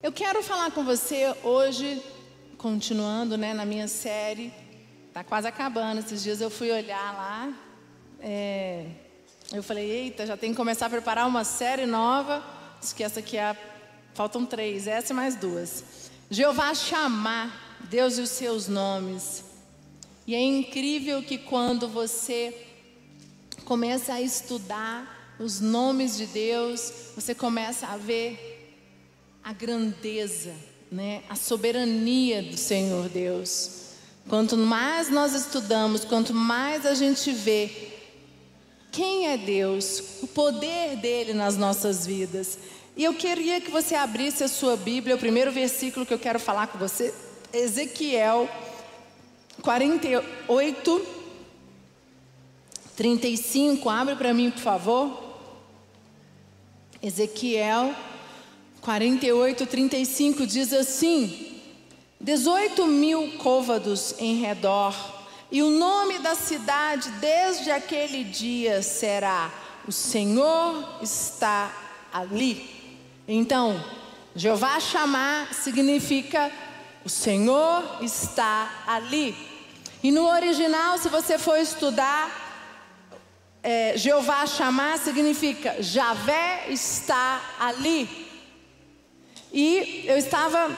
Eu 0.00 0.12
quero 0.12 0.44
falar 0.44 0.70
com 0.70 0.84
você 0.84 1.34
hoje, 1.42 2.00
continuando 2.56 3.36
né, 3.36 3.52
na 3.52 3.64
minha 3.64 3.88
série, 3.88 4.52
está 5.08 5.24
quase 5.24 5.48
acabando. 5.48 5.98
Esses 5.98 6.22
dias 6.22 6.40
eu 6.40 6.48
fui 6.48 6.70
olhar 6.70 7.12
lá, 7.14 7.52
é, 8.20 8.86
eu 9.52 9.60
falei, 9.60 9.90
eita, 9.90 10.24
já 10.24 10.36
tem 10.36 10.52
que 10.52 10.56
começar 10.56 10.86
a 10.86 10.90
preparar 10.90 11.26
uma 11.26 11.42
série 11.42 11.84
nova. 11.84 12.44
Diz 12.80 12.92
que 12.92 13.02
essa 13.02 13.18
aqui 13.18 13.36
é 13.36 13.56
faltam 14.14 14.46
três, 14.46 14.86
essa 14.86 15.12
e 15.12 15.16
mais 15.16 15.34
duas. 15.34 15.82
Jeová 16.30 16.72
chamar 16.74 17.78
Deus 17.90 18.18
e 18.18 18.20
os 18.20 18.30
seus 18.30 18.68
nomes. 18.68 19.42
E 20.28 20.32
é 20.32 20.40
incrível 20.40 21.24
que 21.24 21.38
quando 21.38 21.88
você 21.88 22.68
começa 23.64 24.12
a 24.12 24.20
estudar 24.22 25.34
os 25.40 25.60
nomes 25.60 26.16
de 26.16 26.26
Deus, 26.26 27.10
você 27.16 27.34
começa 27.34 27.88
a 27.88 27.96
ver 27.96 28.47
a 29.48 29.52
grandeza, 29.54 30.54
né, 30.92 31.22
a 31.26 31.34
soberania 31.34 32.42
do 32.42 32.58
Senhor 32.58 33.08
Deus. 33.08 33.94
Quanto 34.28 34.58
mais 34.58 35.08
nós 35.08 35.32
estudamos, 35.32 36.04
quanto 36.04 36.34
mais 36.34 36.84
a 36.84 36.92
gente 36.92 37.32
vê 37.32 37.70
quem 38.92 39.26
é 39.26 39.38
Deus, 39.38 40.20
o 40.22 40.26
poder 40.26 40.96
dele 40.96 41.32
nas 41.32 41.56
nossas 41.56 42.06
vidas. 42.06 42.58
E 42.94 43.02
eu 43.02 43.14
queria 43.14 43.58
que 43.58 43.70
você 43.70 43.94
abrisse 43.94 44.44
a 44.44 44.48
sua 44.48 44.76
Bíblia, 44.76 45.16
o 45.16 45.18
primeiro 45.18 45.50
versículo 45.50 46.04
que 46.04 46.12
eu 46.12 46.18
quero 46.18 46.38
falar 46.38 46.66
com 46.66 46.76
você, 46.76 47.14
Ezequiel 47.50 48.50
48, 49.62 51.06
35. 52.94 53.88
Abre 53.88 54.14
para 54.14 54.34
mim, 54.34 54.50
por 54.50 54.60
favor. 54.60 55.38
Ezequiel 57.02 57.94
48, 58.88 59.66
35 59.66 60.46
diz 60.46 60.72
assim: 60.72 61.60
18 62.18 62.86
mil 62.86 63.32
côvados 63.36 64.14
em 64.18 64.40
redor, 64.40 64.94
e 65.52 65.62
o 65.62 65.68
nome 65.68 66.18
da 66.20 66.34
cidade 66.34 67.10
desde 67.20 67.70
aquele 67.70 68.24
dia 68.24 68.80
será: 68.80 69.52
O 69.86 69.92
Senhor 69.92 71.00
está 71.02 71.70
ali. 72.10 72.66
Então, 73.28 73.78
Jeová 74.34 74.80
chamar 74.80 75.52
significa: 75.52 76.50
O 77.04 77.10
Senhor 77.10 77.98
está 78.00 78.84
ali. 78.86 79.36
E 80.02 80.10
no 80.10 80.26
original, 80.26 80.96
se 80.96 81.10
você 81.10 81.38
for 81.38 81.58
estudar, 81.58 82.30
é, 83.62 83.92
Jeová 83.98 84.46
chamar 84.46 84.96
significa 84.96 85.76
Javé 85.82 86.68
está 86.70 87.42
ali. 87.60 88.27
E 89.52 90.04
eu 90.06 90.18
estava 90.18 90.70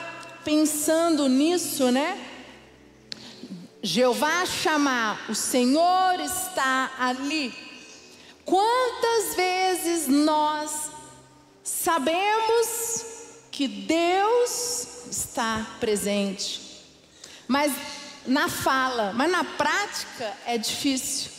pensando 0.43 1.27
nisso, 1.27 1.91
né? 1.91 2.27
Jeová 3.83 4.45
chamar, 4.45 5.25
o 5.29 5.35
Senhor 5.35 6.19
está 6.19 6.91
ali. 6.99 7.53
Quantas 8.45 9.35
vezes 9.35 10.07
nós 10.07 10.91
sabemos 11.63 13.05
que 13.51 13.67
Deus 13.67 15.07
está 15.09 15.65
presente, 15.79 16.61
mas 17.47 17.73
na 18.25 18.47
fala, 18.47 19.13
mas 19.13 19.31
na 19.31 19.43
prática 19.43 20.37
é 20.45 20.57
difícil. 20.57 21.31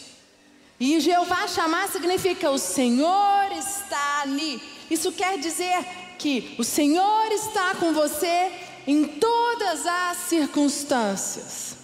E 0.78 0.98
Jeová 0.98 1.46
chamar 1.46 1.88
significa 1.88 2.50
o 2.50 2.58
Senhor 2.58 3.52
está 3.52 4.22
ali. 4.22 4.60
Isso 4.90 5.12
quer 5.12 5.38
dizer 5.38 6.01
que 6.22 6.54
o 6.56 6.62
Senhor 6.62 7.32
está 7.32 7.74
com 7.74 7.92
você 7.92 8.52
em 8.86 9.04
todas 9.04 9.84
as 9.84 10.18
circunstâncias. 10.28 11.76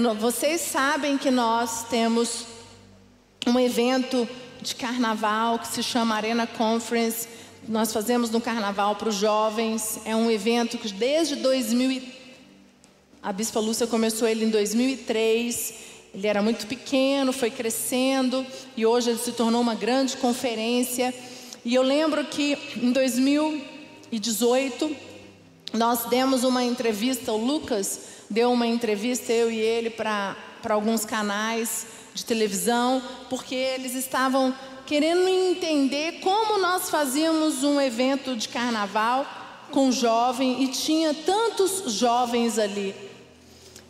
Não, 0.00 0.14
vocês 0.14 0.60
sabem 0.60 1.18
que 1.18 1.28
nós 1.28 1.82
temos 1.90 2.46
um 3.44 3.58
evento 3.58 4.28
de 4.62 4.76
carnaval 4.76 5.58
que 5.58 5.66
se 5.66 5.82
chama 5.82 6.14
Arena 6.14 6.46
Conference. 6.46 7.26
Nós 7.66 7.92
fazemos 7.92 8.30
no 8.30 8.40
carnaval 8.40 8.94
para 8.94 9.08
os 9.08 9.16
jovens. 9.16 9.98
É 10.04 10.14
um 10.14 10.30
evento 10.30 10.78
que 10.78 10.92
desde 10.92 11.34
2000 11.34 12.02
a 13.20 13.32
Bispa 13.32 13.58
Lúcia 13.58 13.88
começou 13.88 14.28
ele 14.28 14.44
em 14.44 14.50
2003. 14.50 15.74
Ele 16.14 16.26
era 16.28 16.40
muito 16.40 16.64
pequeno, 16.68 17.32
foi 17.32 17.50
crescendo 17.50 18.46
e 18.76 18.86
hoje 18.86 19.10
ele 19.10 19.18
se 19.18 19.32
tornou 19.32 19.60
uma 19.60 19.74
grande 19.74 20.16
conferência. 20.16 21.12
E 21.68 21.74
eu 21.74 21.82
lembro 21.82 22.24
que 22.24 22.56
em 22.82 22.92
2018 22.92 24.96
nós 25.74 26.06
demos 26.06 26.42
uma 26.42 26.64
entrevista, 26.64 27.30
o 27.30 27.36
Lucas 27.36 28.00
deu 28.30 28.50
uma 28.50 28.66
entrevista, 28.66 29.34
eu 29.34 29.52
e 29.52 29.58
ele, 29.58 29.90
para 29.90 30.34
alguns 30.70 31.04
canais 31.04 31.86
de 32.14 32.24
televisão, 32.24 33.02
porque 33.28 33.54
eles 33.54 33.94
estavam 33.94 34.54
querendo 34.86 35.28
entender 35.28 36.20
como 36.22 36.56
nós 36.56 36.88
fazíamos 36.88 37.62
um 37.62 37.78
evento 37.78 38.34
de 38.34 38.48
carnaval 38.48 39.26
com 39.70 39.92
jovem 39.92 40.62
e 40.62 40.68
tinha 40.68 41.12
tantos 41.12 41.92
jovens 41.92 42.58
ali. 42.58 42.96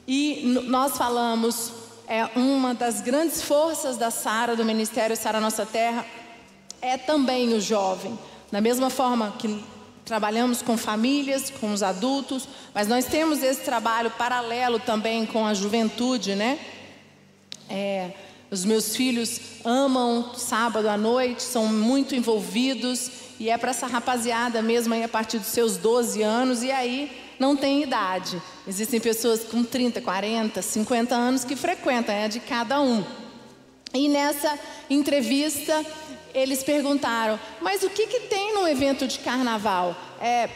E 0.04 0.42
nós 0.66 0.98
falamos, 0.98 1.70
é 2.08 2.24
uma 2.34 2.74
das 2.74 3.00
grandes 3.00 3.40
forças 3.40 3.96
da 3.96 4.10
Sara, 4.10 4.56
do 4.56 4.64
Ministério 4.64 5.16
Sara 5.16 5.38
Nossa 5.38 5.64
Terra, 5.64 6.04
é 6.80 6.96
também 6.96 7.54
o 7.54 7.60
jovem. 7.60 8.18
Da 8.50 8.60
mesma 8.60 8.90
forma 8.90 9.34
que 9.38 9.62
trabalhamos 10.04 10.62
com 10.62 10.76
famílias, 10.76 11.50
com 11.60 11.72
os 11.72 11.82
adultos, 11.82 12.48
mas 12.74 12.88
nós 12.88 13.04
temos 13.04 13.42
esse 13.42 13.60
trabalho 13.60 14.10
paralelo 14.12 14.78
também 14.78 15.26
com 15.26 15.46
a 15.46 15.52
juventude, 15.52 16.34
né? 16.34 16.58
É, 17.68 18.12
os 18.50 18.64
meus 18.64 18.96
filhos 18.96 19.38
amam 19.62 20.34
sábado 20.34 20.88
à 20.88 20.96
noite, 20.96 21.42
são 21.42 21.66
muito 21.66 22.14
envolvidos 22.14 23.10
e 23.38 23.50
é 23.50 23.58
para 23.58 23.70
essa 23.70 23.86
rapaziada 23.86 24.62
mesmo 24.62 24.94
aí 24.94 25.04
a 25.04 25.08
partir 25.08 25.38
dos 25.38 25.48
seus 25.48 25.76
12 25.76 26.22
anos 26.22 26.62
e 26.62 26.70
aí 26.70 27.10
não 27.38 27.54
tem 27.54 27.82
idade. 27.82 28.40
Existem 28.66 28.98
pessoas 28.98 29.44
com 29.44 29.62
30, 29.62 30.00
40, 30.00 30.62
50 30.62 31.14
anos 31.14 31.44
que 31.44 31.54
frequentam, 31.54 32.14
é 32.14 32.28
de 32.28 32.40
cada 32.40 32.80
um. 32.80 33.04
E 33.92 34.08
nessa 34.08 34.58
entrevista 34.88 35.84
eles 36.38 36.62
perguntaram: 36.62 37.38
mas 37.60 37.82
o 37.82 37.90
que, 37.90 38.06
que 38.06 38.20
tem 38.20 38.54
no 38.54 38.66
evento 38.66 39.06
de 39.06 39.18
carnaval? 39.18 39.96
É 40.20 40.48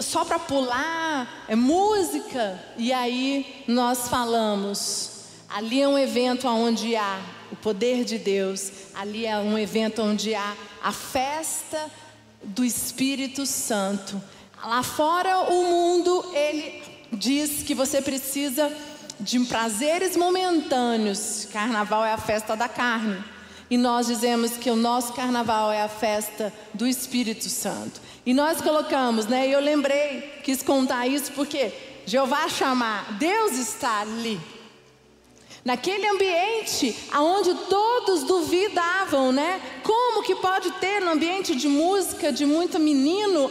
só 0.00 0.24
para 0.24 0.38
pular? 0.38 1.44
É 1.48 1.54
música? 1.54 2.62
E 2.76 2.92
aí 2.92 3.64
nós 3.66 4.08
falamos: 4.08 5.10
ali 5.48 5.80
é 5.80 5.88
um 5.88 5.98
evento 5.98 6.46
onde 6.48 6.96
há 6.96 7.20
o 7.50 7.56
poder 7.56 8.04
de 8.04 8.18
Deus, 8.18 8.70
ali 8.94 9.26
é 9.26 9.36
um 9.38 9.58
evento 9.58 10.02
onde 10.02 10.34
há 10.34 10.54
a 10.82 10.92
festa 10.92 11.90
do 12.42 12.64
Espírito 12.64 13.44
Santo. 13.44 14.20
Lá 14.62 14.82
fora, 14.82 15.38
o 15.50 15.64
mundo, 15.64 16.24
ele 16.34 16.82
diz 17.12 17.62
que 17.62 17.74
você 17.74 18.00
precisa 18.00 18.70
de 19.18 19.38
prazeres 19.40 20.16
momentâneos. 20.16 21.46
Carnaval 21.52 22.04
é 22.04 22.12
a 22.12 22.18
festa 22.18 22.56
da 22.56 22.68
carne. 22.68 23.22
E 23.70 23.78
nós 23.78 24.08
dizemos 24.08 24.56
que 24.56 24.68
o 24.68 24.74
nosso 24.74 25.12
carnaval 25.12 25.70
é 25.70 25.80
a 25.80 25.88
festa 25.88 26.52
do 26.74 26.86
Espírito 26.86 27.48
Santo. 27.48 28.00
E 28.26 28.34
nós 28.34 28.60
colocamos, 28.60 29.26
né? 29.26 29.46
Eu 29.48 29.60
lembrei, 29.60 30.40
quis 30.42 30.60
contar 30.62 31.06
isso 31.06 31.30
porque 31.32 31.72
Jeová 32.04 32.48
chamar, 32.48 33.16
Deus 33.18 33.52
está 33.52 34.00
ali. 34.00 34.40
Naquele 35.64 36.06
ambiente 36.08 36.96
aonde 37.12 37.54
todos 37.68 38.24
duvidavam, 38.24 39.30
né? 39.30 39.60
Como 39.84 40.24
que 40.24 40.34
pode 40.34 40.72
ter 40.72 41.00
no 41.00 41.12
ambiente 41.12 41.54
de 41.54 41.68
música, 41.68 42.32
de 42.32 42.44
muito 42.44 42.78
menino, 42.78 43.50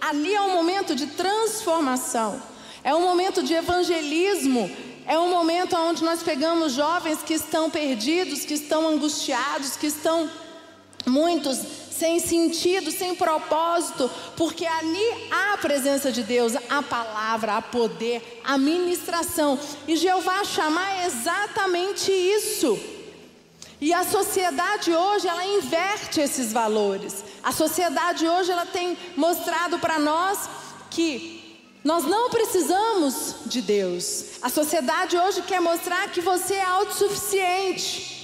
ali 0.00 0.34
é 0.34 0.40
um 0.40 0.52
momento 0.52 0.96
de 0.96 1.06
transformação. 1.06 2.42
É 2.82 2.94
um 2.94 3.02
momento 3.02 3.42
de 3.42 3.52
evangelismo, 3.52 4.70
é 5.10 5.18
um 5.18 5.28
momento 5.28 5.76
onde 5.76 6.04
nós 6.04 6.22
pegamos 6.22 6.72
jovens 6.72 7.20
que 7.20 7.34
estão 7.34 7.68
perdidos, 7.68 8.44
que 8.44 8.54
estão 8.54 8.86
angustiados, 8.86 9.74
que 9.76 9.88
estão 9.88 10.30
muitos 11.04 11.58
sem 11.90 12.20
sentido, 12.20 12.92
sem 12.92 13.16
propósito, 13.16 14.08
porque 14.36 14.64
ali 14.64 15.28
há 15.28 15.54
a 15.54 15.58
presença 15.58 16.12
de 16.12 16.22
Deus, 16.22 16.52
a 16.68 16.80
palavra, 16.80 17.56
a 17.56 17.60
poder, 17.60 18.40
a 18.44 18.56
ministração. 18.56 19.58
E 19.88 19.96
Jeová 19.96 20.44
chamar 20.44 21.04
exatamente 21.04 22.12
isso. 22.12 22.78
E 23.80 23.92
a 23.92 24.04
sociedade 24.04 24.94
hoje, 24.94 25.26
ela 25.26 25.44
inverte 25.44 26.20
esses 26.20 26.52
valores. 26.52 27.24
A 27.42 27.50
sociedade 27.50 28.28
hoje, 28.28 28.52
ela 28.52 28.64
tem 28.64 28.96
mostrado 29.16 29.76
para 29.80 29.98
nós 29.98 30.48
que 30.88 31.39
nós 31.82 32.04
não 32.04 32.28
precisamos 32.28 33.36
de 33.46 33.62
Deus. 33.62 34.38
A 34.42 34.50
sociedade 34.50 35.16
hoje 35.16 35.42
quer 35.42 35.60
mostrar 35.60 36.10
que 36.10 36.20
você 36.20 36.54
é 36.54 36.64
autossuficiente. 36.64 38.18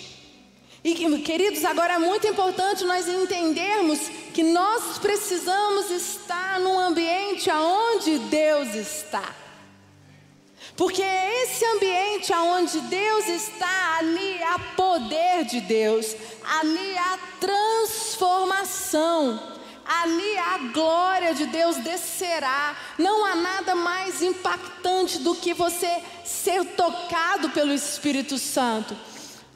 E 0.84 0.94
queridos, 1.22 1.64
agora 1.64 1.94
é 1.94 1.98
muito 1.98 2.28
importante 2.28 2.84
nós 2.84 3.08
entendermos 3.08 3.98
que 4.32 4.44
nós 4.44 4.98
precisamos 4.98 5.90
estar 5.90 6.60
num 6.60 6.78
ambiente 6.78 7.50
aonde 7.50 8.18
Deus 8.18 8.74
está. 8.74 9.34
Porque 10.76 11.02
é 11.02 11.42
esse 11.42 11.64
ambiente 11.64 12.32
aonde 12.32 12.78
Deus 12.82 13.26
está, 13.26 13.96
ali 13.98 14.40
há 14.42 14.58
poder 14.76 15.44
de 15.46 15.60
Deus, 15.62 16.14
ali 16.44 16.98
há 16.98 17.18
transformação. 17.40 19.55
Ali 19.88 20.38
a 20.38 20.58
glória 20.72 21.34
de 21.34 21.46
Deus 21.46 21.76
descerá. 21.76 22.76
Não 22.98 23.24
há 23.24 23.34
nada 23.34 23.74
mais 23.74 24.22
impactante 24.22 25.18
do 25.18 25.34
que 25.34 25.54
você 25.54 26.02
ser 26.24 26.64
tocado 26.74 27.50
pelo 27.50 27.72
Espírito 27.72 28.36
Santo. 28.38 28.96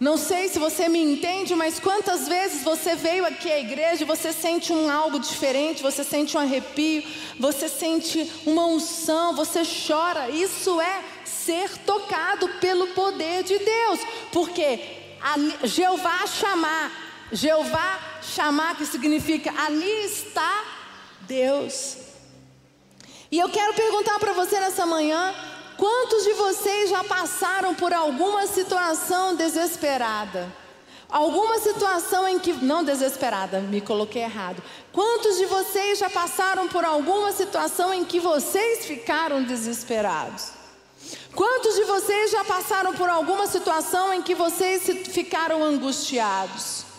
Não 0.00 0.16
sei 0.16 0.48
se 0.48 0.58
você 0.58 0.88
me 0.88 0.98
entende, 0.98 1.54
mas 1.54 1.78
quantas 1.78 2.26
vezes 2.26 2.62
você 2.62 2.94
veio 2.94 3.26
aqui 3.26 3.52
à 3.52 3.60
igreja 3.60 4.06
você 4.06 4.32
sente 4.32 4.72
um 4.72 4.90
algo 4.90 5.20
diferente, 5.20 5.82
você 5.82 6.02
sente 6.02 6.38
um 6.38 6.40
arrepio, 6.40 7.04
você 7.38 7.68
sente 7.68 8.32
uma 8.46 8.64
unção, 8.64 9.34
você 9.34 9.60
chora. 9.86 10.30
Isso 10.30 10.80
é 10.80 11.02
ser 11.26 11.76
tocado 11.78 12.48
pelo 12.60 12.86
poder 12.88 13.42
de 13.42 13.58
Deus, 13.58 14.00
porque 14.32 14.80
Jeová 15.64 16.26
chamar, 16.26 16.90
Jeová 17.32 18.00
chamar 18.22 18.76
que 18.76 18.86
significa 18.86 19.52
ali 19.62 20.04
está 20.04 20.64
Deus. 21.22 21.96
E 23.30 23.38
eu 23.38 23.48
quero 23.48 23.74
perguntar 23.74 24.18
para 24.18 24.32
você 24.32 24.58
nessa 24.58 24.84
manhã, 24.84 25.34
Quantos 25.80 26.24
de 26.24 26.34
vocês 26.34 26.90
já 26.90 27.02
passaram 27.02 27.74
por 27.74 27.90
alguma 27.94 28.46
situação 28.46 29.34
desesperada? 29.34 30.54
Alguma 31.08 31.58
situação 31.58 32.28
em 32.28 32.38
que. 32.38 32.52
Não 32.52 32.84
desesperada, 32.84 33.60
me 33.60 33.80
coloquei 33.80 34.20
errado. 34.20 34.62
Quantos 34.92 35.38
de 35.38 35.46
vocês 35.46 35.98
já 35.98 36.10
passaram 36.10 36.68
por 36.68 36.84
alguma 36.84 37.32
situação 37.32 37.94
em 37.94 38.04
que 38.04 38.20
vocês 38.20 38.84
ficaram 38.84 39.42
desesperados? 39.42 40.50
Quantos 41.34 41.74
de 41.74 41.84
vocês 41.84 42.30
já 42.30 42.44
passaram 42.44 42.92
por 42.92 43.08
alguma 43.08 43.46
situação 43.46 44.12
em 44.12 44.20
que 44.20 44.34
vocês 44.34 44.82
ficaram 45.08 45.64
angustiados? 45.64 46.89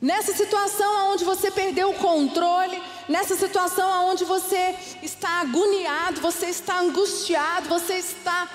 Nessa 0.00 0.32
situação 0.32 1.12
onde 1.12 1.24
você 1.24 1.50
perdeu 1.50 1.90
o 1.90 1.94
controle, 1.94 2.80
nessa 3.08 3.34
situação 3.34 4.10
onde 4.10 4.24
você 4.24 4.76
está 5.02 5.40
agoniado, 5.40 6.20
você 6.20 6.46
está 6.46 6.78
angustiado, 6.78 7.68
você 7.68 7.94
está 7.94 8.48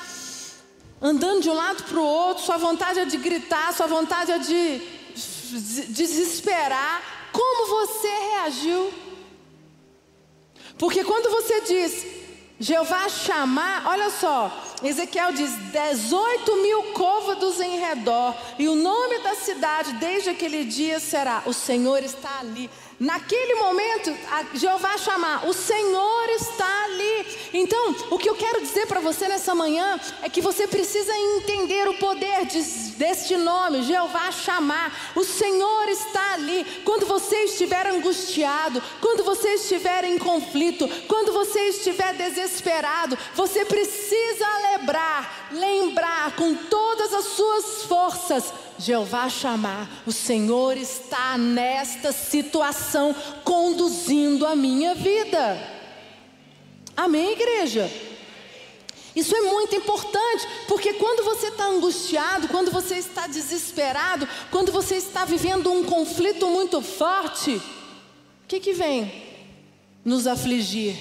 andando 1.02 1.42
de 1.42 1.50
um 1.50 1.54
lado 1.54 1.84
para 1.84 2.00
o 2.00 2.04
outro, 2.04 2.46
sua 2.46 2.58
vontade 2.58 3.00
é 3.00 3.06
de 3.06 3.18
gritar, 3.18 3.74
sua 3.74 3.88
vontade 3.88 4.32
é 4.32 4.38
de 4.38 4.82
desesperar. 5.90 7.02
Como 7.34 7.68
você 7.68 8.08
reagiu? 8.08 8.94
Porque 10.78 11.04
quando 11.04 11.30
você 11.30 11.60
diz, 11.62 12.06
Jeová 12.58 13.10
chamar, 13.10 13.86
olha 13.88 14.10
só, 14.10 14.50
Ezequiel 14.84 15.32
diz: 15.32 15.52
18 15.72 16.62
mil 16.62 16.84
côvados 16.94 17.60
em 17.62 17.80
redor, 17.80 18.36
e 18.60 18.68
o 18.68 18.76
nome 18.76 19.20
da 19.20 19.34
cidade 19.36 19.94
desde 19.94 20.30
aquele 20.30 20.66
dia 20.66 21.00
será: 21.00 21.44
O 21.46 21.54
Senhor 21.54 22.04
está 22.04 22.40
ali. 22.40 22.70
Naquele 23.00 23.56
momento, 23.56 24.16
Jeová 24.54 24.98
chamar, 24.98 25.48
o 25.48 25.54
Senhor 25.54 26.30
está 26.30 26.84
ali. 26.86 27.50
Então, 27.54 27.96
o 28.12 28.18
que 28.18 28.30
eu 28.30 28.36
quero 28.36 28.62
dizer 28.62 28.86
para 28.88 29.00
você 29.00 29.28
nessa 29.28 29.56
manhã 29.56 30.00
é 30.22 30.30
que 30.30 30.42
você 30.42 30.68
precisa 30.68 31.12
entender 31.16 31.90
o 31.90 31.96
poder 31.96 32.46
de, 32.46 32.62
deste 32.98 33.36
nome, 33.36 33.84
Jeová 33.84 34.32
chamar. 34.32 35.12
O 35.16 35.24
Senhor 35.24 35.90
está 35.90 36.34
ali. 36.34 36.66
Quando 36.86 37.06
você 37.06 37.44
estiver 37.46 37.88
angustiado, 37.88 38.82
quando 39.02 39.24
você 39.24 39.56
estiver 39.56 40.04
em 40.04 40.18
conflito, 40.18 40.88
quando 41.08 41.34
você 41.34 41.70
estiver 41.70 42.14
desesperado, 42.14 43.18
você 43.34 43.66
precisa 43.66 44.46
lembrar, 44.72 45.50
lembrar 45.52 46.36
com 46.36 46.56
todas 46.56 47.14
as 47.14 47.26
suas 47.26 47.84
forças 47.84 48.54
Jeová 48.78 49.30
chamar, 49.30 50.04
o 50.06 50.12
Senhor 50.12 50.78
está 50.78 51.38
nesta 51.38 52.12
situação 52.12 53.16
conduzindo 53.44 54.46
a 54.46 54.56
minha 54.56 54.96
vida. 54.96 55.58
Amém, 56.96 57.32
igreja? 57.32 57.90
Isso 59.16 59.36
é 59.36 59.42
muito 59.42 59.76
importante, 59.76 60.48
porque 60.68 60.94
quando 60.94 61.24
você 61.24 61.48
está 61.48 61.68
angustiado, 61.68 62.48
quando 62.48 62.72
você 62.72 62.96
está 62.96 63.28
desesperado, 63.28 64.28
quando 64.50 64.72
você 64.72 64.96
está 64.96 65.24
vivendo 65.24 65.72
um 65.72 65.84
conflito 65.84 66.48
muito 66.48 66.82
forte, 66.82 67.56
o 67.56 68.48
que, 68.48 68.60
que 68.60 68.74
vem 68.74 69.24
nos 70.04 70.26
afligir? 70.26 70.96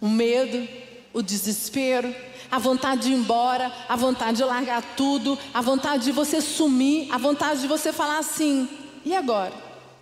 O 0.00 0.08
medo, 0.08 0.68
o 1.14 1.22
desespero, 1.22 2.14
a 2.50 2.58
vontade 2.58 3.02
de 3.02 3.12
ir 3.12 3.14
embora, 3.14 3.72
a 3.88 3.96
vontade 3.96 4.38
de 4.38 4.44
largar 4.44 4.82
tudo, 4.96 5.38
a 5.54 5.62
vontade 5.62 6.04
de 6.04 6.12
você 6.12 6.40
sumir, 6.40 7.08
a 7.10 7.16
vontade 7.16 7.60
de 7.62 7.68
você 7.68 7.92
falar 7.92 8.18
assim: 8.18 8.68
e 9.04 9.14
agora? 9.14 9.52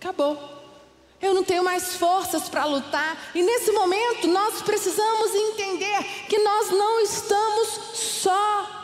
Acabou. 0.01 0.51
Eu 1.21 1.33
não 1.33 1.43
tenho 1.43 1.63
mais 1.63 1.95
forças 1.95 2.49
para 2.49 2.65
lutar. 2.65 3.31
E 3.33 3.41
nesse 3.41 3.71
momento 3.71 4.27
nós 4.27 4.61
precisamos 4.61 5.33
entender 5.33 6.03
que 6.27 6.37
nós 6.39 6.71
não 6.71 6.99
estamos 6.99 7.67
só. 7.93 8.81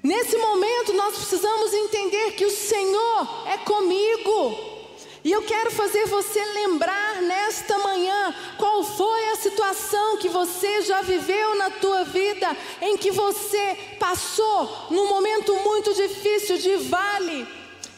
Nesse 0.00 0.36
momento 0.36 0.92
nós 0.92 1.16
precisamos 1.16 1.74
entender 1.74 2.32
que 2.32 2.44
o 2.44 2.50
Senhor 2.50 3.48
é 3.48 3.58
comigo. 3.58 4.75
E 5.26 5.32
eu 5.32 5.42
quero 5.42 5.72
fazer 5.72 6.06
você 6.06 6.38
lembrar 6.38 7.20
nesta 7.20 7.76
manhã 7.80 8.32
qual 8.56 8.84
foi 8.84 9.30
a 9.30 9.34
situação 9.34 10.18
que 10.18 10.28
você 10.28 10.82
já 10.82 11.02
viveu 11.02 11.56
na 11.56 11.68
tua 11.68 12.04
vida 12.04 12.56
em 12.80 12.96
que 12.96 13.10
você 13.10 13.76
passou 13.98 14.86
num 14.88 15.08
momento 15.08 15.52
muito 15.64 15.92
difícil 15.94 16.58
de 16.58 16.76
vale, 16.76 17.44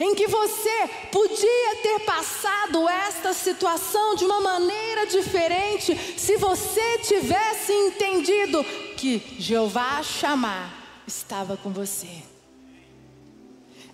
em 0.00 0.14
que 0.14 0.26
você 0.26 0.88
podia 1.12 1.76
ter 1.82 2.00
passado 2.06 2.88
esta 2.88 3.34
situação 3.34 4.14
de 4.14 4.24
uma 4.24 4.40
maneira 4.40 5.04
diferente 5.04 5.94
se 6.16 6.34
você 6.38 6.96
tivesse 7.00 7.74
entendido 7.74 8.64
que 8.96 9.36
Jeová 9.38 10.02
chamar 10.02 11.02
estava 11.06 11.58
com 11.58 11.74
você. 11.74 12.22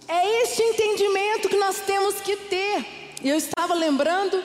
É 0.06 0.42
este 0.42 0.62
entendimento 0.62 1.48
que 1.48 1.56
nós 1.56 1.80
temos 1.80 2.20
que 2.20 2.36
ter. 2.36 3.03
E 3.24 3.28
eu 3.30 3.38
estava 3.38 3.72
lembrando, 3.72 4.44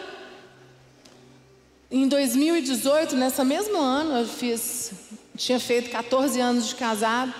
em 1.91 2.07
2018, 2.07 3.13
nessa 3.13 3.43
mesmo 3.43 3.77
ano, 3.77 4.19
eu 4.19 4.25
fiz, 4.25 4.93
tinha 5.35 5.59
feito 5.59 5.89
14 5.89 6.39
anos 6.39 6.69
de 6.69 6.75
casado, 6.75 7.33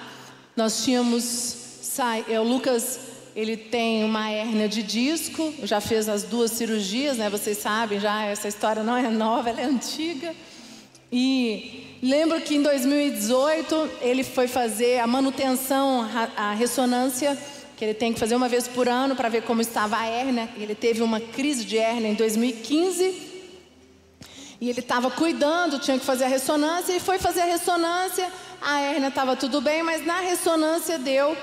nós 0.53 0.83
tínhamos, 0.83 1.23
sai, 1.81 2.25
é, 2.27 2.37
o 2.41 2.43
Lucas, 2.43 2.99
ele 3.33 3.55
tem 3.55 4.03
uma 4.03 4.29
hérnia 4.29 4.67
de 4.67 4.83
disco, 4.83 5.53
já 5.63 5.79
fez 5.79 6.09
as 6.09 6.23
duas 6.23 6.51
cirurgias, 6.51 7.15
né? 7.15 7.29
Vocês 7.29 7.57
sabem 7.57 8.01
já, 8.01 8.25
essa 8.25 8.49
história 8.49 8.83
não 8.83 8.97
é 8.97 9.09
nova, 9.09 9.49
ela 9.49 9.61
é 9.61 9.65
antiga. 9.65 10.35
E 11.09 11.97
lembro 12.03 12.41
que 12.41 12.55
em 12.55 12.61
2018 12.61 13.89
ele 14.01 14.25
foi 14.25 14.49
fazer 14.49 14.99
a 14.99 15.07
manutenção, 15.07 16.01
a, 16.01 16.49
a 16.49 16.53
ressonância 16.53 17.37
que 17.79 17.85
ele 17.85 17.93
tem 17.93 18.11
que 18.11 18.19
fazer 18.19 18.35
uma 18.35 18.49
vez 18.49 18.67
por 18.67 18.89
ano 18.89 19.15
para 19.15 19.29
ver 19.29 19.43
como 19.43 19.61
estava 19.61 19.95
a 19.95 20.05
hérnia. 20.05 20.49
Ele 20.57 20.75
teve 20.75 21.01
uma 21.01 21.21
crise 21.21 21.63
de 21.63 21.77
hérnia 21.77 22.09
em 22.09 22.13
2015. 22.13 23.03
E 24.59 24.69
ele 24.69 24.81
estava 24.81 25.09
cuidando, 25.09 25.79
tinha 25.79 25.97
que 25.97 26.03
fazer 26.03 26.25
a 26.25 26.27
ressonância, 26.27 26.91
e 26.91 26.99
foi 26.99 27.17
fazer 27.19 27.39
a 27.39 27.45
ressonância. 27.45 28.29
A 28.61 28.81
hérnia 28.81 29.07
estava 29.07 29.33
tudo 29.37 29.61
bem, 29.61 29.81
mas 29.81 30.05
na 30.05 30.19
ressonância 30.19 30.99
deu 30.99 31.37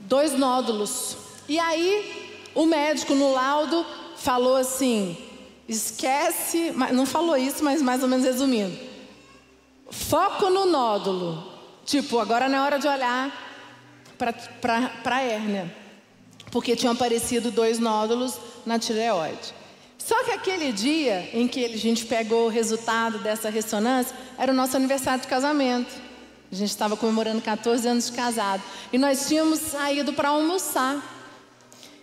dois 0.00 0.32
nódulos. 0.32 1.18
E 1.46 1.58
aí, 1.58 2.48
o 2.54 2.64
médico 2.64 3.14
no 3.14 3.34
laudo 3.34 3.84
falou 4.16 4.56
assim: 4.56 5.18
esquece, 5.68 6.72
não 6.94 7.04
falou 7.04 7.36
isso, 7.36 7.62
mas 7.62 7.82
mais 7.82 8.02
ou 8.02 8.08
menos 8.08 8.24
resumindo. 8.24 8.74
Foco 9.90 10.48
no 10.48 10.64
nódulo. 10.64 11.52
Tipo, 11.84 12.20
agora 12.20 12.48
não 12.48 12.56
é 12.56 12.62
hora 12.62 12.78
de 12.78 12.88
olhar 12.88 13.51
para 14.60 15.16
a 15.16 15.20
hérnia, 15.20 15.74
porque 16.50 16.76
tinham 16.76 16.92
aparecido 16.92 17.50
dois 17.50 17.78
nódulos 17.78 18.38
na 18.64 18.78
tireoide. 18.78 19.54
Só 19.98 20.24
que 20.24 20.32
aquele 20.32 20.72
dia 20.72 21.30
em 21.32 21.46
que 21.46 21.64
a 21.64 21.76
gente 21.76 22.04
pegou 22.06 22.46
o 22.46 22.48
resultado 22.48 23.18
dessa 23.18 23.48
ressonância 23.48 24.16
era 24.36 24.52
o 24.52 24.54
nosso 24.54 24.76
aniversário 24.76 25.22
de 25.22 25.28
casamento. 25.28 25.94
A 26.50 26.54
gente 26.54 26.70
estava 26.70 26.96
comemorando 26.96 27.40
14 27.40 27.86
anos 27.88 28.06
de 28.06 28.12
casado. 28.12 28.62
E 28.92 28.98
nós 28.98 29.28
tínhamos 29.28 29.60
saído 29.60 30.12
para 30.12 30.30
almoçar. 30.30 31.00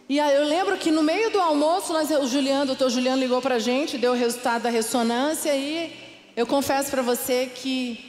E 0.08 0.20
aí 0.20 0.36
eu 0.36 0.46
lembro 0.46 0.78
que 0.78 0.90
no 0.90 1.04
meio 1.04 1.30
do 1.30 1.40
almoço, 1.40 1.94
nós, 1.94 2.10
o 2.10 2.26
Juliano, 2.26 2.64
o 2.64 2.68
doutor 2.68 2.90
Juliano 2.90 3.22
ligou 3.22 3.42
para 3.42 3.56
a 3.56 3.60
gente, 3.60 3.98
deu 3.98 4.14
o 4.14 4.16
resultado 4.16 4.64
da 4.64 4.70
ressonância 4.70 5.56
e 5.56 5.94
eu 6.36 6.48
confesso 6.48 6.90
para 6.90 7.04
você 7.04 7.52
que 7.54 8.09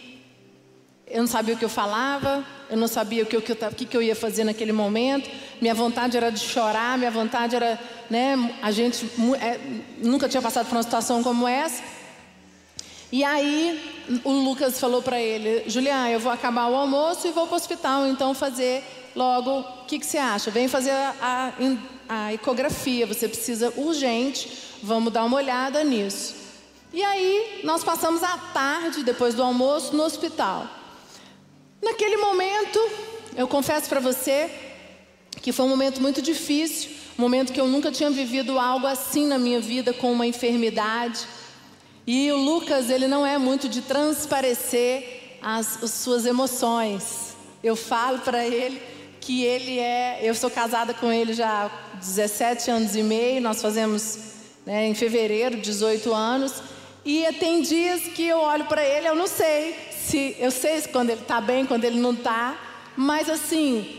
eu 1.10 1.20
não 1.20 1.26
sabia 1.26 1.54
o 1.54 1.58
que 1.58 1.64
eu 1.64 1.68
falava, 1.68 2.44
eu 2.70 2.76
não 2.76 2.86
sabia 2.86 3.24
o 3.24 3.26
que, 3.26 3.36
o 3.36 3.42
que, 3.42 3.52
eu, 3.52 3.56
o 3.56 3.74
que 3.74 3.96
eu 3.96 4.02
ia 4.02 4.14
fazer 4.14 4.44
naquele 4.44 4.72
momento. 4.72 5.28
Minha 5.60 5.74
vontade 5.74 6.16
era 6.16 6.30
de 6.30 6.38
chorar, 6.38 6.96
minha 6.96 7.10
vontade 7.10 7.56
era, 7.56 7.78
né, 8.08 8.56
a 8.62 8.70
gente 8.70 9.04
é, 9.40 9.58
nunca 9.98 10.28
tinha 10.28 10.40
passado 10.40 10.66
por 10.66 10.76
uma 10.76 10.82
situação 10.82 11.22
como 11.22 11.48
essa. 11.48 11.82
E 13.10 13.24
aí 13.24 14.20
o 14.22 14.30
Lucas 14.30 14.78
falou 14.78 15.02
para 15.02 15.20
ele, 15.20 15.68
Julián, 15.68 16.08
eu 16.08 16.20
vou 16.20 16.30
acabar 16.30 16.68
o 16.68 16.76
almoço 16.76 17.26
e 17.26 17.32
vou 17.32 17.46
para 17.46 17.54
o 17.54 17.56
hospital, 17.56 18.06
então 18.06 18.32
fazer 18.32 18.84
logo, 19.16 19.60
o 19.60 19.84
que, 19.86 19.98
que 19.98 20.06
você 20.06 20.18
acha? 20.18 20.48
Vem 20.52 20.68
fazer 20.68 20.92
a, 20.92 21.14
a, 21.20 21.52
a 22.08 22.34
ecografia, 22.34 23.04
você 23.04 23.26
precisa 23.26 23.72
urgente, 23.76 24.48
vamos 24.80 25.12
dar 25.12 25.24
uma 25.24 25.36
olhada 25.36 25.82
nisso. 25.82 26.36
E 26.92 27.02
aí 27.02 27.60
nós 27.64 27.82
passamos 27.82 28.22
a 28.22 28.38
tarde, 28.52 29.02
depois 29.02 29.34
do 29.34 29.42
almoço, 29.42 29.96
no 29.96 30.04
hospital. 30.04 30.66
Naquele 31.82 32.18
momento, 32.18 32.78
eu 33.36 33.48
confesso 33.48 33.88
para 33.88 34.00
você 34.00 34.50
que 35.40 35.50
foi 35.50 35.64
um 35.64 35.68
momento 35.68 36.00
muito 36.00 36.20
difícil, 36.20 36.90
um 37.18 37.22
momento 37.22 37.52
que 37.52 37.60
eu 37.60 37.66
nunca 37.66 37.90
tinha 37.90 38.10
vivido 38.10 38.58
algo 38.58 38.86
assim 38.86 39.26
na 39.26 39.38
minha 39.38 39.60
vida 39.60 39.92
com 39.92 40.12
uma 40.12 40.26
enfermidade. 40.26 41.26
E 42.06 42.30
o 42.32 42.36
Lucas, 42.36 42.90
ele 42.90 43.06
não 43.06 43.24
é 43.24 43.38
muito 43.38 43.66
de 43.66 43.80
transparecer 43.80 45.38
as, 45.40 45.82
as 45.82 45.90
suas 45.92 46.26
emoções. 46.26 47.34
Eu 47.64 47.74
falo 47.74 48.18
para 48.18 48.46
ele 48.46 48.80
que 49.18 49.44
ele 49.44 49.78
é, 49.78 50.18
eu 50.22 50.34
sou 50.34 50.50
casada 50.50 50.92
com 50.92 51.10
ele 51.10 51.32
já 51.32 51.66
há 51.66 51.96
17 51.96 52.70
anos 52.70 52.96
e 52.96 53.02
meio, 53.02 53.40
nós 53.40 53.62
fazemos 53.62 54.18
né, 54.66 54.86
em 54.86 54.94
fevereiro 54.94 55.58
18 55.58 56.12
anos, 56.12 56.62
e 57.04 57.26
tem 57.38 57.62
dias 57.62 58.02
que 58.14 58.26
eu 58.26 58.38
olho 58.38 58.64
para 58.66 58.84
ele, 58.84 59.08
eu 59.08 59.14
não 59.14 59.26
sei 59.26 59.89
se 60.06 60.36
eu 60.38 60.50
sei 60.50 60.82
quando 60.82 61.10
ele 61.10 61.20
está 61.20 61.40
bem, 61.40 61.66
quando 61.66 61.84
ele 61.84 62.00
não 62.00 62.12
está, 62.12 62.56
mas 62.96 63.28
assim, 63.28 63.98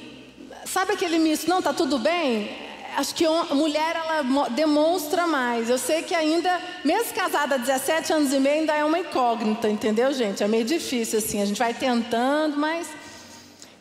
sabe 0.66 0.94
aquele 0.94 1.20
misto, 1.20 1.50
não, 1.50 1.60
está 1.60 1.74
tudo 1.74 2.00
bem? 2.00 2.50
Acho 2.98 3.16
que 3.16 3.26
mulher 3.54 3.96
ela 3.96 4.50
demonstra 4.50 5.26
mais. 5.26 5.70
Eu 5.70 5.78
sei 5.78 6.04
que 6.04 6.14
ainda, 6.14 6.62
mesmo 6.84 7.14
casada 7.14 7.56
há 7.56 7.58
17 7.58 8.12
anos 8.12 8.34
e 8.34 8.40
meio, 8.40 8.62
ainda 8.62 8.74
é 8.74 8.84
uma 8.84 9.00
incógnita, 9.00 9.70
entendeu, 9.70 10.12
gente? 10.14 10.44
É 10.44 10.48
meio 10.48 10.66
difícil 10.66 11.20
assim, 11.20 11.42
a 11.42 11.46
gente 11.46 11.58
vai 11.58 11.74
tentando, 11.74 12.58
mas 12.58 12.88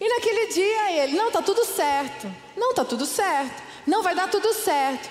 e 0.01 0.09
naquele 0.09 0.47
dia 0.47 1.03
ele, 1.03 1.15
não, 1.15 1.29
está 1.29 1.43
tudo 1.43 1.63
certo. 1.65 2.27
Não, 2.57 2.71
está 2.71 2.85
tudo 2.85 3.05
certo. 3.05 3.63
Não, 3.87 4.03
vai 4.03 4.15
dar 4.15 4.31
tudo 4.31 4.55
certo. 4.55 5.11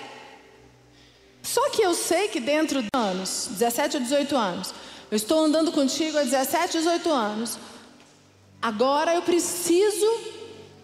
Só 1.42 1.70
que 1.70 1.80
eu 1.80 1.94
sei 1.94 2.26
que 2.28 2.40
dentro 2.40 2.82
de 2.82 2.88
anos, 2.92 3.48
17 3.52 3.98
ou 3.98 4.02
18 4.02 4.36
anos, 4.36 4.74
eu 5.10 5.16
estou 5.16 5.44
andando 5.44 5.72
contigo 5.72 6.18
há 6.18 6.22
17, 6.22 6.78
18 6.78 7.10
anos. 7.10 7.58
Agora 8.62 9.14
eu 9.14 9.22
preciso 9.22 10.06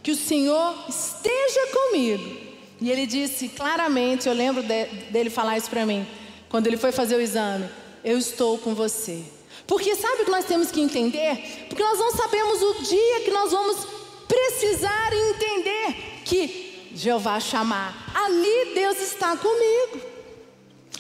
que 0.03 0.11
o 0.11 0.17
Senhor 0.17 0.75
esteja 0.89 1.67
comigo. 1.73 2.47
E 2.81 2.91
ele 2.91 3.07
disse 3.07 3.49
claramente, 3.49 4.29
eu 4.29 4.35
lembro 4.35 4.63
de, 4.63 4.85
dele 5.11 5.31
falar 5.31 5.57
isso 5.57 5.71
para 5.71 5.87
mim, 5.87 6.07
quando 6.49 6.67
ele 6.67 6.77
foi 6.77 6.93
fazer 6.93 7.17
o 7.17 7.21
exame: 7.21 7.69
Eu 8.05 8.19
estou 8.19 8.59
com 8.59 8.75
você. 8.75 9.23
Porque 9.67 9.95
sabe 9.97 10.23
o 10.23 10.25
que 10.25 10.31
nós 10.31 10.45
temos 10.45 10.71
que 10.71 10.81
entender? 10.81 11.67
Porque 11.69 11.83
nós 11.83 11.99
não 11.99 12.13
sabemos 12.13 12.63
o 12.63 12.75
dia 12.83 13.21
que 13.23 13.31
nós 13.31 13.51
vamos 13.51 13.87
precisar 14.29 15.13
entender 15.13 16.23
que 16.25 16.91
Jeová 16.95 17.39
chamar, 17.41 18.13
ali 18.15 18.75
Deus 18.75 18.99
está 19.01 19.37
comigo. 19.37 20.01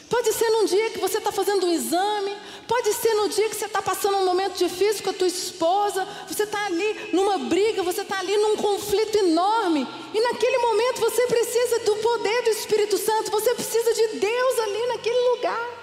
Pode 0.09 0.33
ser 0.33 0.49
num 0.51 0.65
dia 0.67 0.91
que 0.91 0.99
você 0.99 1.19
está 1.19 1.33
fazendo 1.33 1.67
um 1.67 1.73
exame, 1.73 2.33
pode 2.67 2.93
ser 2.95 3.15
no 3.15 3.29
dia 3.29 3.49
que 3.49 3.57
você 3.57 3.67
está 3.67 3.81
passando 3.81 4.19
um 4.19 4.25
momento 4.25 4.57
difícil 4.57 5.03
com 5.03 5.11
a 5.11 5.15
tua 5.15 5.27
esposa, 5.27 6.07
você 6.29 6.43
está 6.43 6.67
ali 6.67 7.11
numa 7.13 7.39
briga, 7.39 7.83
você 7.83 8.03
está 8.03 8.19
ali 8.19 8.37
num 8.37 8.57
conflito 8.57 9.17
enorme, 9.19 9.87
e 10.13 10.21
naquele 10.21 10.59
momento 10.59 11.01
você 11.01 11.27
precisa 11.27 11.81
do 11.81 11.97
poder 11.97 12.43
do 12.43 12.51
Espírito 12.51 12.99
Santo, 12.99 13.31
você 13.31 13.55
precisa 13.55 13.95
de 13.95 14.09
Deus 14.19 14.59
ali 14.61 14.87
naquele 14.89 15.29
lugar. 15.31 15.77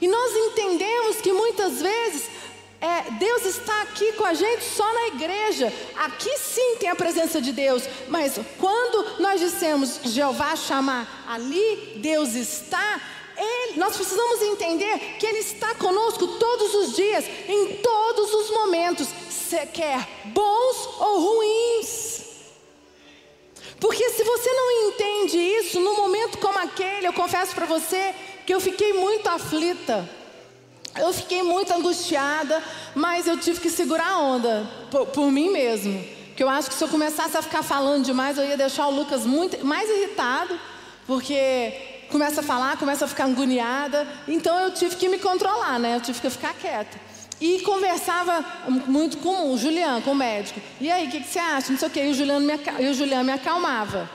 E 0.00 0.08
nós 0.08 0.34
entendemos 0.34 1.16
que 1.20 1.32
muitas 1.32 1.80
vezes 1.80 2.24
é, 2.80 3.10
Deus 3.18 3.44
está 3.44 3.82
aqui 3.82 4.12
com 4.12 4.24
a 4.24 4.32
gente 4.32 4.64
só 4.64 4.90
na 4.94 5.08
igreja. 5.08 5.70
Aqui 5.96 6.38
sim 6.38 6.76
tem 6.76 6.88
a 6.88 6.96
presença 6.96 7.40
de 7.40 7.52
Deus. 7.52 7.82
Mas 8.08 8.40
quando 8.58 9.20
nós 9.20 9.38
dissemos 9.38 10.00
Jeová 10.04 10.56
chamar, 10.56 11.26
ali 11.28 11.96
Deus 11.96 12.34
está. 12.34 13.00
Ele, 13.40 13.78
nós 13.78 13.96
precisamos 13.96 14.42
entender 14.42 15.16
que 15.18 15.26
Ele 15.26 15.38
está 15.38 15.74
conosco 15.74 16.26
todos 16.26 16.74
os 16.74 16.96
dias, 16.96 17.24
em 17.48 17.76
todos 17.76 18.34
os 18.34 18.50
momentos, 18.50 19.08
quer 19.72 20.06
bons 20.26 20.88
ou 20.98 21.20
ruins. 21.20 22.20
Porque 23.80 24.10
se 24.10 24.22
você 24.22 24.52
não 24.52 24.88
entende 24.88 25.38
isso, 25.38 25.80
num 25.80 25.96
momento 25.96 26.38
como 26.38 26.58
aquele, 26.58 27.06
eu 27.06 27.12
confesso 27.12 27.54
para 27.54 27.66
você 27.66 28.14
que 28.46 28.52
eu 28.52 28.60
fiquei 28.60 28.92
muito 28.92 29.26
aflita. 29.28 30.08
Eu 30.98 31.12
fiquei 31.12 31.42
muito 31.42 31.72
angustiada, 31.72 32.62
mas 32.94 33.26
eu 33.26 33.38
tive 33.38 33.60
que 33.60 33.70
segurar 33.70 34.10
a 34.10 34.18
onda 34.18 34.68
por, 34.90 35.06
por 35.06 35.30
mim 35.30 35.48
mesmo. 35.48 36.04
Porque 36.26 36.42
eu 36.42 36.48
acho 36.48 36.68
que 36.68 36.74
se 36.74 36.84
eu 36.84 36.88
começasse 36.88 37.36
a 37.36 37.42
ficar 37.42 37.62
falando 37.62 38.04
demais, 38.04 38.36
eu 38.36 38.44
ia 38.44 38.56
deixar 38.56 38.86
o 38.88 38.90
Lucas 38.90 39.24
muito 39.24 39.64
mais 39.64 39.88
irritado, 39.88 40.58
porque 41.06 41.99
começa 42.10 42.40
a 42.40 42.44
falar, 42.44 42.76
começa 42.76 43.04
a 43.04 43.08
ficar 43.08 43.24
agoniada. 43.24 44.06
Então 44.28 44.58
eu 44.60 44.72
tive 44.72 44.96
que 44.96 45.08
me 45.08 45.18
controlar, 45.18 45.78
né? 45.78 45.96
Eu 45.96 46.00
tive 46.00 46.20
que 46.20 46.30
ficar 46.30 46.54
quieta. 46.54 46.98
E 47.40 47.60
conversava 47.60 48.44
muito 48.68 49.16
com 49.18 49.50
o 49.50 49.56
Juliano, 49.56 50.02
com 50.02 50.10
o 50.10 50.14
médico. 50.14 50.60
E 50.78 50.90
aí, 50.90 51.08
o 51.08 51.10
que, 51.10 51.20
que, 51.20 51.28
você 51.28 51.38
acha? 51.38 51.72
Não 51.72 51.78
sei 51.78 51.88
o 51.88 51.90
quê. 51.90 52.00
E 52.04 52.10
o 52.10 52.14
Juliano 52.14 52.46
me, 52.46 52.52
e 52.78 52.88
o 52.88 52.94
Juliano 52.94 53.24
me 53.24 53.32
acalmava. 53.32 54.10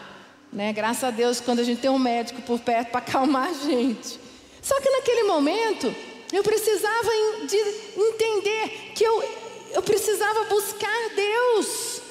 Né? 0.53 0.71
Graças 0.71 1.03
a 1.03 1.09
Deus, 1.09 1.41
quando 1.41 1.59
a 1.59 1.63
gente 1.63 1.81
tem 1.81 1.89
um 1.89 1.97
médico 1.97 2.41
por 2.43 2.59
perto 2.59 2.91
para 2.91 2.99
acalmar 2.99 3.49
a 3.49 3.53
gente. 3.53 4.19
Só 4.61 4.79
que 4.79 4.89
naquele 4.89 5.23
momento, 5.23 5.93
eu 6.31 6.43
precisava 6.43 7.09
de 7.47 7.57
entender 7.99 8.91
que 8.93 9.03
eu, 9.03 9.23
eu 9.73 9.81
precisava 9.81 10.43
buscar 10.43 11.09
Deus. 11.15 12.01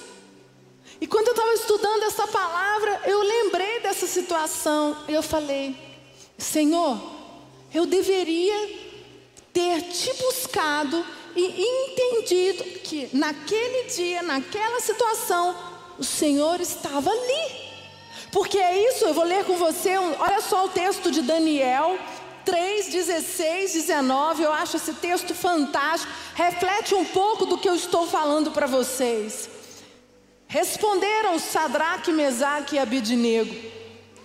E 1.00 1.06
quando 1.06 1.28
eu 1.28 1.34
estava 1.34 1.52
estudando 1.54 2.02
essa 2.04 2.26
palavra, 2.26 3.02
eu 3.06 3.20
lembrei 3.22 3.80
dessa 3.80 4.06
situação. 4.06 4.96
Eu 5.08 5.22
falei: 5.22 5.76
Senhor, 6.38 6.98
eu 7.72 7.86
deveria 7.86 8.84
ter 9.52 9.82
te 9.82 10.12
buscado 10.14 11.04
e 11.36 11.62
entendido 11.62 12.64
que 12.80 13.08
naquele 13.12 13.88
dia, 13.88 14.22
naquela 14.22 14.80
situação, 14.80 15.56
o 15.98 16.04
Senhor 16.04 16.60
estava 16.60 17.10
ali. 17.10 17.64
Porque 18.30 18.58
é 18.58 18.88
isso, 18.90 19.04
eu 19.04 19.14
vou 19.14 19.24
ler 19.24 19.44
com 19.44 19.56
você, 19.56 19.96
olha 19.96 20.40
só 20.40 20.64
o 20.64 20.68
texto 20.68 21.10
de 21.10 21.22
Daniel, 21.22 21.96
3, 22.44 22.88
16, 22.88 23.72
19, 23.72 24.42
eu 24.42 24.52
acho 24.52 24.76
esse 24.76 24.92
texto 24.94 25.34
fantástico, 25.34 26.12
reflete 26.34 26.94
um 26.94 27.04
pouco 27.04 27.46
do 27.46 27.56
que 27.56 27.68
eu 27.68 27.76
estou 27.76 28.08
falando 28.08 28.50
para 28.50 28.66
vocês. 28.66 29.48
Responderam 30.54 31.36
Sadraque, 31.36 32.12
Mesaque 32.12 32.76
e 32.76 32.78
Abidnego 32.78 33.52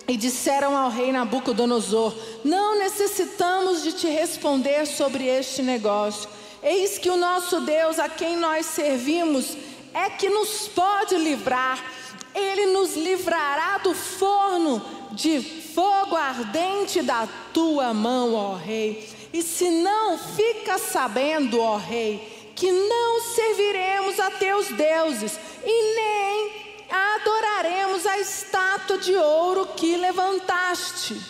e 0.06 0.16
disseram 0.16 0.76
ao 0.76 0.88
rei 0.88 1.10
Nabucodonosor: 1.10 2.14
Não 2.44 2.78
necessitamos 2.78 3.82
de 3.82 3.94
te 3.94 4.06
responder 4.06 4.86
sobre 4.86 5.26
este 5.26 5.60
negócio. 5.60 6.30
Eis 6.62 6.98
que 6.98 7.10
o 7.10 7.16
nosso 7.16 7.62
Deus, 7.62 7.98
a 7.98 8.08
quem 8.08 8.36
nós 8.36 8.66
servimos, 8.66 9.56
é 9.92 10.08
que 10.08 10.28
nos 10.28 10.68
pode 10.68 11.16
livrar. 11.16 11.84
Ele 12.32 12.66
nos 12.66 12.94
livrará 12.94 13.78
do 13.78 13.92
forno 13.92 14.80
de 15.10 15.40
fogo 15.40 16.14
ardente 16.14 17.02
da 17.02 17.28
tua 17.52 17.92
mão, 17.92 18.34
ó 18.34 18.54
Rei. 18.54 19.08
E 19.32 19.42
se 19.42 19.68
não, 19.68 20.16
fica 20.16 20.78
sabendo, 20.78 21.60
ó 21.60 21.76
Rei, 21.76 22.52
que 22.54 22.70
não 22.70 23.20
serviremos 23.20 24.20
a 24.20 24.30
teus 24.30 24.68
deuses 24.68 25.49
e 25.64 25.94
nem 25.94 26.86
adoraremos 26.90 28.06
a 28.06 28.18
estátua 28.18 28.98
de 28.98 29.14
ouro 29.14 29.66
que 29.76 29.96
levantaste. 29.96 31.20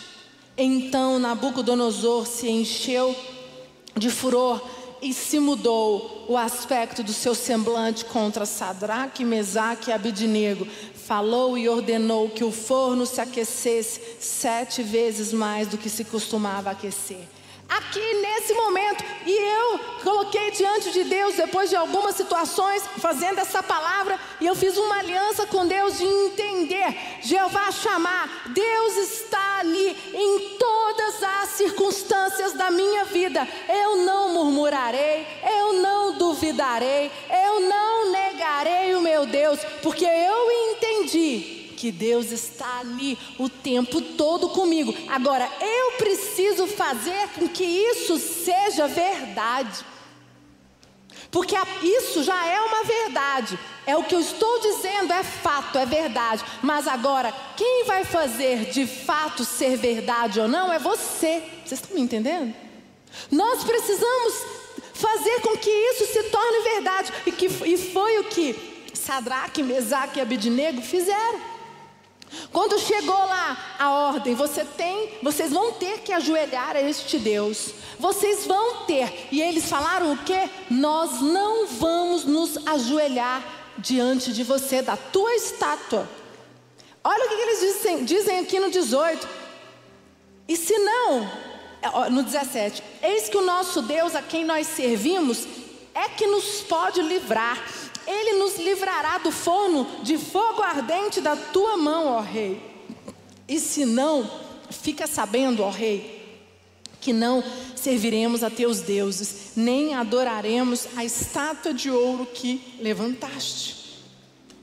Então 0.57 1.19
Nabucodonosor 1.19 2.25
se 2.25 2.49
encheu 2.49 3.15
de 3.95 4.09
furor 4.09 4.61
e 5.01 5.13
se 5.13 5.39
mudou 5.39 6.25
o 6.29 6.37
aspecto 6.37 7.03
do 7.03 7.11
seu 7.11 7.33
semblante 7.33 8.05
contra 8.05 8.45
Sadraque, 8.45 9.25
Mesaque 9.25 9.89
e 9.89 9.93
Abidnego. 9.93 10.67
Falou 10.95 11.57
e 11.57 11.67
ordenou 11.67 12.29
que 12.29 12.43
o 12.43 12.51
forno 12.51 13.05
se 13.05 13.19
aquecesse 13.19 13.99
sete 14.19 14.83
vezes 14.83 15.33
mais 15.33 15.67
do 15.67 15.77
que 15.77 15.89
se 15.89 16.05
costumava 16.05 16.71
aquecer 16.71 17.27
aqui 17.77 18.13
nesse 18.21 18.53
momento. 18.53 19.03
E 19.25 19.31
eu 19.31 19.79
coloquei 20.03 20.51
diante 20.51 20.91
de 20.91 21.03
Deus, 21.03 21.35
depois 21.35 21.69
de 21.69 21.75
algumas 21.75 22.15
situações, 22.15 22.83
fazendo 22.97 23.39
essa 23.39 23.61
palavra, 23.61 24.19
e 24.39 24.45
eu 24.45 24.55
fiz 24.55 24.77
uma 24.77 24.99
aliança 24.99 25.45
com 25.45 25.67
Deus 25.67 25.97
de 25.97 26.05
entender. 26.05 26.95
Jeová 27.21 27.71
chamar, 27.71 28.43
Deus 28.47 28.97
está 28.97 29.59
ali 29.59 29.95
em 30.13 30.57
todas 30.57 31.23
as 31.23 31.49
circunstâncias 31.49 32.53
da 32.53 32.71
minha 32.71 33.05
vida. 33.05 33.47
Eu 33.69 33.97
não 33.97 34.29
murmurarei, 34.29 35.27
eu 35.59 35.73
não 35.73 36.13
duvidarei 36.13 37.11
eu 37.29 37.59
não 37.61 38.11
negarei 38.11 38.95
o 38.95 39.01
meu 39.01 39.25
Deus, 39.25 39.59
porque 39.81 40.05
eu 40.05 40.51
entendi 40.51 41.60
que 41.81 41.91
Deus 41.91 42.31
está 42.31 42.81
ali 42.81 43.17
o 43.39 43.49
tempo 43.49 43.99
todo 43.99 44.49
comigo. 44.49 44.93
Agora, 45.09 45.49
eu 45.59 45.93
preciso 45.93 46.67
fazer 46.67 47.29
com 47.29 47.47
que 47.47 47.63
isso 47.63 48.19
seja 48.19 48.87
verdade. 48.87 49.83
Porque 51.31 51.55
isso 51.81 52.23
já 52.23 52.45
é 52.45 52.61
uma 52.61 52.83
verdade. 52.83 53.57
É 53.87 53.97
o 53.97 54.03
que 54.03 54.13
eu 54.13 54.19
estou 54.19 54.59
dizendo, 54.59 55.11
é 55.11 55.23
fato, 55.23 55.79
é 55.79 55.85
verdade. 55.87 56.45
Mas 56.61 56.87
agora, 56.87 57.33
quem 57.57 57.83
vai 57.85 58.05
fazer 58.05 58.65
de 58.65 58.85
fato 58.85 59.43
ser 59.43 59.75
verdade 59.75 60.39
ou 60.39 60.47
não 60.47 60.71
é 60.71 60.77
você. 60.77 61.41
Vocês 61.65 61.81
estão 61.81 61.95
me 61.95 62.01
entendendo? 62.01 62.53
Nós 63.31 63.63
precisamos 63.63 64.33
fazer 64.93 65.39
com 65.41 65.57
que 65.57 65.71
isso 65.71 66.13
se 66.13 66.23
torne 66.29 66.61
verdade. 66.75 67.11
E, 67.25 67.31
que, 67.31 67.47
e 67.47 67.75
foi 67.75 68.19
o 68.19 68.25
que 68.25 68.91
Sadraque, 68.93 69.63
Mesaque 69.63 70.19
e 70.19 70.21
Abidnego 70.21 70.79
fizeram. 70.83 71.50
Quando 72.51 72.79
chegou 72.79 73.15
lá 73.15 73.75
a 73.77 73.91
ordem, 73.91 74.35
você 74.35 74.63
tem, 74.63 75.17
vocês 75.21 75.51
vão 75.51 75.73
ter 75.73 75.99
que 75.99 76.13
ajoelhar 76.13 76.75
a 76.75 76.81
este 76.81 77.17
Deus. 77.17 77.71
Vocês 77.99 78.45
vão 78.45 78.85
ter. 78.85 79.27
E 79.31 79.41
eles 79.41 79.69
falaram 79.69 80.13
o 80.13 80.17
quê? 80.17 80.49
Nós 80.69 81.21
não 81.21 81.67
vamos 81.67 82.25
nos 82.25 82.65
ajoelhar 82.67 83.43
diante 83.77 84.31
de 84.33 84.43
você, 84.43 84.81
da 84.81 84.95
tua 84.95 85.33
estátua. 85.35 86.07
Olha 87.03 87.25
o 87.25 87.29
que 87.29 87.35
eles 87.35 87.59
dizem, 87.59 88.05
dizem 88.05 88.39
aqui 88.39 88.59
no 88.59 88.69
18. 88.69 89.27
E 90.47 90.55
se 90.55 90.77
não, 90.77 91.31
no 92.11 92.23
17, 92.23 92.83
eis 93.01 93.29
que 93.29 93.37
o 93.37 93.45
nosso 93.45 93.81
Deus 93.81 94.15
a 94.15 94.21
quem 94.21 94.45
nós 94.45 94.67
servimos 94.67 95.47
é 95.93 96.09
que 96.09 96.27
nos 96.27 96.61
pode 96.61 97.01
livrar 97.01 97.57
ele 98.07 98.39
nos 98.39 98.57
livrará 98.57 99.17
do 99.17 99.31
forno 99.31 99.87
de 100.03 100.17
fogo 100.17 100.61
ardente 100.61 101.21
da 101.21 101.35
tua 101.35 101.77
mão, 101.77 102.07
ó 102.07 102.19
rei. 102.19 102.61
E 103.47 103.59
se 103.59 103.85
não, 103.85 104.29
fica 104.69 105.07
sabendo, 105.07 105.63
ó 105.63 105.69
rei, 105.69 106.21
que 106.99 107.11
não 107.11 107.43
serviremos 107.75 108.43
a 108.43 108.49
teus 108.49 108.81
deuses, 108.81 109.51
nem 109.55 109.93
adoraremos 109.95 110.87
a 110.95 111.03
estátua 111.03 111.73
de 111.73 111.89
ouro 111.89 112.25
que 112.25 112.61
levantaste. 112.79 113.99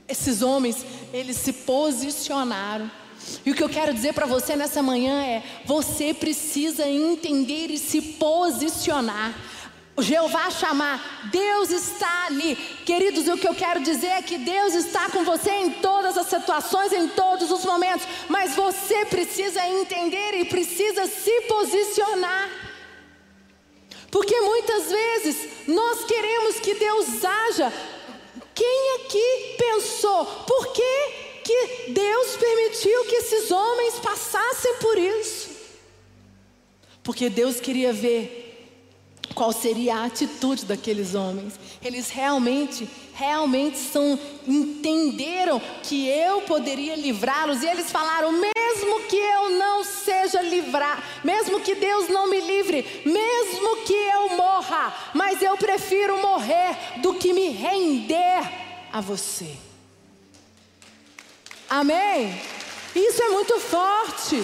Esses 0.07 0.41
homens, 0.41 0.85
eles 1.13 1.37
se 1.37 1.53
posicionaram. 1.53 2.89
E 3.45 3.51
o 3.51 3.55
que 3.55 3.63
eu 3.63 3.69
quero 3.69 3.93
dizer 3.93 4.13
para 4.13 4.25
você 4.25 4.55
nessa 4.55 4.81
manhã 4.81 5.23
é: 5.23 5.43
você 5.65 6.13
precisa 6.13 6.87
entender 6.87 7.69
e 7.69 7.77
se 7.77 8.01
posicionar. 8.01 9.35
Jeová 10.01 10.49
chamar, 10.49 11.29
Deus 11.31 11.71
está 11.71 12.25
ali. 12.27 12.55
Queridos, 12.85 13.27
o 13.27 13.37
que 13.37 13.47
eu 13.47 13.55
quero 13.55 13.81
dizer 13.81 14.07
é 14.07 14.21
que 14.21 14.37
Deus 14.37 14.73
está 14.73 15.09
com 15.09 15.23
você 15.23 15.51
em 15.51 15.71
todas 15.71 16.17
as 16.17 16.27
situações, 16.27 16.91
em 16.91 17.07
todos 17.09 17.51
os 17.51 17.65
momentos, 17.65 18.05
mas 18.27 18.55
você 18.55 19.05
precisa 19.05 19.65
entender 19.67 20.35
e 20.35 20.45
precisa 20.45 21.05
se 21.07 21.41
posicionar. 21.41 22.49
Porque 24.11 24.39
muitas 24.41 24.89
vezes 24.89 25.67
nós 25.67 26.03
queremos 26.05 26.59
que 26.59 26.73
Deus 26.73 27.23
haja. 27.23 27.73
Quem 28.55 28.95
aqui 28.95 29.55
pensou, 29.57 30.25
por 30.25 30.73
que, 30.73 31.41
que 31.45 31.91
Deus 31.91 32.35
permitiu 32.35 33.05
que 33.05 33.15
esses 33.15 33.51
homens 33.51 33.99
passassem 33.99 34.75
por 34.75 34.97
isso? 34.97 35.49
Porque 37.03 37.29
Deus 37.29 37.59
queria 37.59 37.93
ver 37.93 38.48
qual 39.33 39.51
seria 39.51 39.97
a 39.97 40.05
atitude 40.05 40.65
daqueles 40.65 41.15
homens. 41.15 41.59
Eles 41.83 42.09
realmente, 42.09 42.89
realmente 43.13 43.77
são, 43.77 44.19
entenderam 44.47 45.61
que 45.83 46.07
eu 46.07 46.41
poderia 46.41 46.95
livrá-los, 46.95 47.61
e 47.63 47.67
eles 47.67 47.91
falaram: 47.91 48.31
mesmo 48.31 49.01
que 49.07 49.17
eu 49.17 49.51
não 49.51 49.83
seja 49.83 50.41
livrar, 50.41 51.03
mesmo 51.23 51.59
que 51.59 51.75
Deus 51.75 52.09
não 52.09 52.29
me 52.29 52.39
livre, 52.39 53.03
mesmo 53.05 53.77
que 53.85 53.93
eu 53.93 54.35
morra, 54.35 54.93
mas 55.13 55.41
eu 55.41 55.57
prefiro 55.57 56.21
morrer 56.21 56.99
do 57.01 57.13
que 57.13 57.33
me 57.33 57.49
render 57.49 58.49
a 58.91 59.01
você. 59.01 59.55
Amém? 61.69 62.41
Isso 62.95 63.21
é 63.21 63.29
muito 63.29 63.59
forte. 63.59 64.43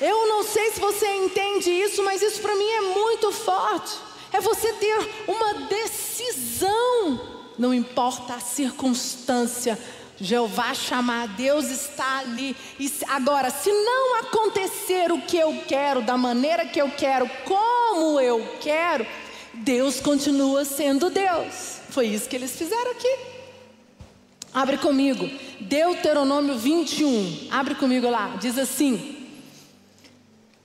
Eu 0.00 0.28
não 0.28 0.44
sei 0.44 0.70
se 0.70 0.80
você 0.80 1.06
entende 1.16 1.70
isso, 1.70 2.02
mas 2.04 2.22
isso 2.22 2.40
para 2.40 2.54
mim 2.54 2.68
é 2.68 2.80
muito 2.82 3.32
forte. 3.32 3.96
É 4.32 4.40
você 4.40 4.72
ter 4.74 5.24
uma 5.26 5.54
decisão, 5.66 7.20
não 7.58 7.74
importa 7.74 8.34
a 8.34 8.40
circunstância. 8.40 9.78
Jeová 10.20 10.74
chamar, 10.74 11.28
Deus 11.28 11.66
está 11.66 12.18
ali. 12.18 12.56
E 12.78 12.92
agora, 13.08 13.50
se 13.50 13.70
não 13.70 14.16
acontecer 14.16 15.12
o 15.12 15.22
que 15.22 15.36
eu 15.36 15.62
quero, 15.66 16.02
da 16.02 16.16
maneira 16.16 16.66
que 16.66 16.80
eu 16.80 16.90
quero, 16.90 17.28
como 17.44 18.20
eu 18.20 18.56
quero, 18.60 19.06
Deus 19.54 20.00
continua 20.00 20.64
sendo 20.64 21.10
Deus. 21.10 21.78
Foi 21.90 22.06
isso 22.06 22.28
que 22.28 22.36
eles 22.36 22.56
fizeram 22.56 22.90
aqui. 22.92 23.18
Abre 24.52 24.78
comigo, 24.78 25.28
Deuteronômio 25.60 26.56
21. 26.56 27.48
Abre 27.50 27.74
comigo 27.74 28.08
lá, 28.10 28.36
diz 28.40 28.58
assim. 28.58 29.17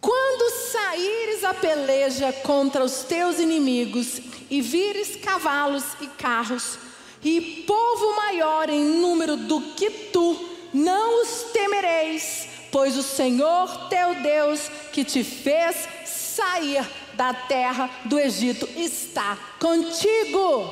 Quando 0.04 0.52
saíres 0.70 1.46
a 1.46 1.54
peleja 1.54 2.34
contra 2.34 2.84
os 2.84 3.04
teus 3.04 3.40
inimigos 3.40 4.20
e 4.50 4.62
vires 4.62 5.16
cavalos 5.16 5.86
e 6.02 6.08
carros 6.08 6.78
e 7.24 7.64
povo 7.66 8.14
maior 8.18 8.70
em 8.70 8.84
número 8.84 9.38
do 9.38 9.62
que 9.62 9.90
tu, 10.12 10.50
não 10.74 11.22
os 11.22 11.44
temereis, 11.54 12.50
pois 12.70 12.98
o 12.98 13.02
Senhor 13.02 13.88
teu 13.88 14.16
Deus 14.16 14.70
que 14.92 15.06
te 15.06 15.24
fez 15.24 15.88
sair 16.06 16.86
da 17.14 17.34
terra 17.34 17.90
do 18.04 18.20
Egito 18.20 18.68
está 18.76 19.38
contigo. 19.58 20.70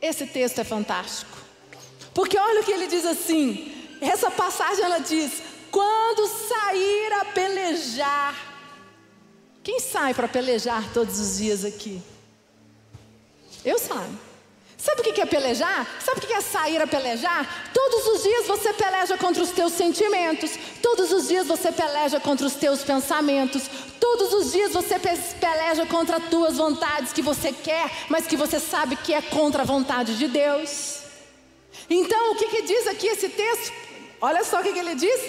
Esse 0.00 0.24
texto 0.24 0.60
é 0.60 0.64
fantástico. 0.64 1.36
Porque 2.14 2.38
olha 2.38 2.62
o 2.62 2.64
que 2.64 2.72
ele 2.72 2.86
diz 2.86 3.04
assim, 3.04 3.70
essa 4.00 4.30
passagem 4.30 4.82
ela 4.82 4.98
diz: 4.98 5.49
quando 5.70 6.26
sair 6.26 7.12
a 7.20 7.24
pelejar, 7.26 8.34
quem 9.62 9.78
sai 9.78 10.14
para 10.14 10.28
pelejar 10.28 10.92
todos 10.92 11.18
os 11.18 11.38
dias 11.38 11.64
aqui? 11.64 12.02
Eu 13.64 13.78
saio. 13.78 14.30
Sabe 14.80 15.02
o 15.02 15.04
que 15.04 15.20
é 15.20 15.26
pelejar? 15.26 15.86
Sabe 16.02 16.20
o 16.20 16.26
que 16.26 16.32
é 16.32 16.40
sair 16.40 16.80
a 16.80 16.86
pelejar? 16.86 17.70
Todos 17.74 18.06
os 18.06 18.22
dias 18.22 18.46
você 18.46 18.72
peleja 18.72 19.18
contra 19.18 19.42
os 19.42 19.50
teus 19.50 19.74
sentimentos, 19.74 20.52
todos 20.80 21.12
os 21.12 21.28
dias 21.28 21.46
você 21.46 21.70
peleja 21.70 22.18
contra 22.18 22.46
os 22.46 22.54
teus 22.54 22.82
pensamentos, 22.82 23.68
todos 24.00 24.32
os 24.32 24.52
dias 24.52 24.72
você 24.72 24.98
peleja 24.98 25.84
contra 25.84 26.16
as 26.16 26.30
tuas 26.30 26.56
vontades 26.56 27.12
que 27.12 27.20
você 27.20 27.52
quer, 27.52 27.90
mas 28.08 28.26
que 28.26 28.38
você 28.38 28.58
sabe 28.58 28.96
que 28.96 29.12
é 29.12 29.20
contra 29.20 29.64
a 29.64 29.66
vontade 29.66 30.16
de 30.16 30.26
Deus. 30.26 31.00
Então, 31.90 32.32
o 32.32 32.36
que, 32.36 32.48
que 32.48 32.62
diz 32.62 32.86
aqui 32.86 33.06
esse 33.06 33.28
texto? 33.28 33.74
Olha 34.18 34.42
só 34.44 34.60
o 34.60 34.62
que, 34.62 34.72
que 34.72 34.78
ele 34.78 34.94
diz: 34.94 35.20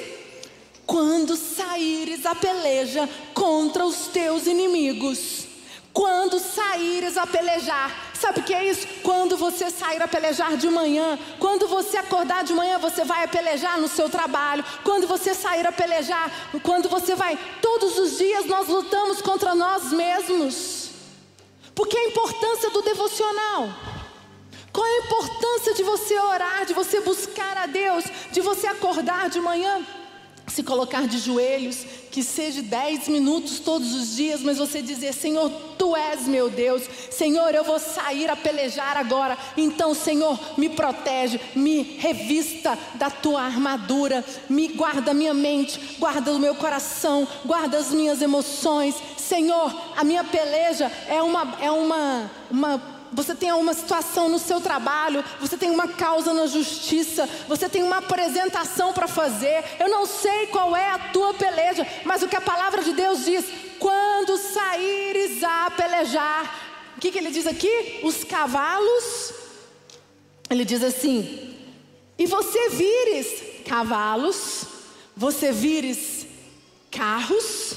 quando 0.91 1.37
saíres 1.37 2.25
a 2.25 2.35
peleja 2.35 3.07
contra 3.33 3.85
os 3.85 4.07
teus 4.07 4.45
inimigos. 4.45 5.47
Quando 5.93 6.37
saíres 6.37 7.15
a 7.15 7.25
pelejar, 7.25 8.11
sabe 8.13 8.41
o 8.41 8.43
que 8.43 8.53
é 8.53 8.69
isso? 8.69 8.85
Quando 9.01 9.37
você 9.37 9.69
sair 9.69 10.01
a 10.01 10.07
pelejar 10.07 10.57
de 10.57 10.69
manhã, 10.69 11.17
quando 11.39 11.65
você 11.65 11.95
acordar 11.95 12.43
de 12.43 12.53
manhã, 12.53 12.77
você 12.77 13.05
vai 13.05 13.23
a 13.23 13.27
pelejar 13.29 13.79
no 13.79 13.87
seu 13.87 14.09
trabalho. 14.09 14.65
Quando 14.83 15.07
você 15.07 15.33
sair 15.33 15.65
a 15.65 15.71
pelejar, 15.71 16.29
quando 16.61 16.89
você 16.89 17.15
vai, 17.15 17.39
todos 17.61 17.97
os 17.97 18.17
dias 18.17 18.45
nós 18.45 18.67
lutamos 18.67 19.21
contra 19.21 19.55
nós 19.55 19.93
mesmos. 19.93 20.89
Porque 21.73 21.97
a 21.97 22.07
importância 22.09 22.69
do 22.69 22.81
devocional. 22.81 23.69
Qual 24.73 24.85
a 24.85 25.05
importância 25.05 25.73
de 25.73 25.83
você 25.83 26.19
orar, 26.19 26.65
de 26.65 26.73
você 26.73 26.99
buscar 26.99 27.55
a 27.55 27.65
Deus, 27.65 28.03
de 28.29 28.41
você 28.41 28.67
acordar 28.67 29.29
de 29.29 29.39
manhã? 29.39 29.85
Se 30.51 30.63
colocar 30.63 31.07
de 31.07 31.17
joelhos, 31.17 31.85
que 32.11 32.21
seja 32.21 32.61
dez 32.61 33.07
minutos 33.07 33.59
todos 33.59 33.93
os 33.93 34.15
dias, 34.15 34.41
mas 34.41 34.57
você 34.57 34.81
dizer: 34.81 35.13
Senhor, 35.13 35.49
tu 35.77 35.95
és 35.95 36.27
meu 36.27 36.49
Deus, 36.49 36.83
Senhor, 37.09 37.55
eu 37.55 37.63
vou 37.63 37.79
sair 37.79 38.29
a 38.29 38.35
pelejar 38.35 38.97
agora. 38.97 39.37
Então, 39.55 39.93
Senhor, 39.93 40.37
me 40.57 40.69
protege, 40.69 41.39
me 41.55 41.81
revista 41.81 42.77
da 42.95 43.09
tua 43.09 43.41
armadura, 43.41 44.23
me 44.49 44.67
guarda 44.67 45.13
minha 45.13 45.33
mente, 45.33 45.97
guarda 45.97 46.33
o 46.33 46.39
meu 46.39 46.53
coração, 46.55 47.27
guarda 47.45 47.77
as 47.77 47.91
minhas 47.91 48.21
emoções. 48.21 48.95
Senhor, 49.17 49.73
a 49.95 50.03
minha 50.03 50.23
peleja 50.23 50.91
é 51.07 51.21
uma, 51.21 51.57
é 51.61 51.71
uma, 51.71 52.29
uma 52.49 52.77
você 53.11 53.35
tem 53.35 53.51
uma 53.51 53.73
situação 53.73 54.29
no 54.29 54.39
seu 54.39 54.61
trabalho, 54.61 55.23
você 55.39 55.57
tem 55.57 55.69
uma 55.69 55.87
causa 55.87 56.33
na 56.33 56.45
justiça, 56.47 57.27
você 57.47 57.67
tem 57.67 57.83
uma 57.83 57.97
apresentação 57.97 58.93
para 58.93 59.07
fazer. 59.07 59.63
Eu 59.79 59.89
não 59.89 60.05
sei 60.05 60.47
qual 60.47 60.75
é 60.75 60.89
a 60.91 60.99
tua 61.11 61.33
peleja, 61.33 61.85
mas 62.05 62.23
o 62.23 62.27
que 62.27 62.35
a 62.35 62.41
palavra 62.41 62.83
de 62.83 62.93
Deus 62.93 63.25
diz: 63.25 63.45
quando 63.79 64.37
saíres 64.37 65.43
a 65.43 65.71
pelejar, 65.71 66.69
O 66.97 67.01
que, 67.01 67.11
que 67.11 67.17
ele 67.17 67.31
diz 67.31 67.47
aqui? 67.47 67.99
Os 68.03 68.23
cavalos. 68.23 69.33
Ele 70.49 70.63
diz 70.63 70.83
assim: 70.83 71.57
E 72.17 72.25
você 72.25 72.69
vires 72.69 73.63
cavalos, 73.65 74.65
você 75.15 75.51
vires 75.51 76.27
carros, 76.91 77.75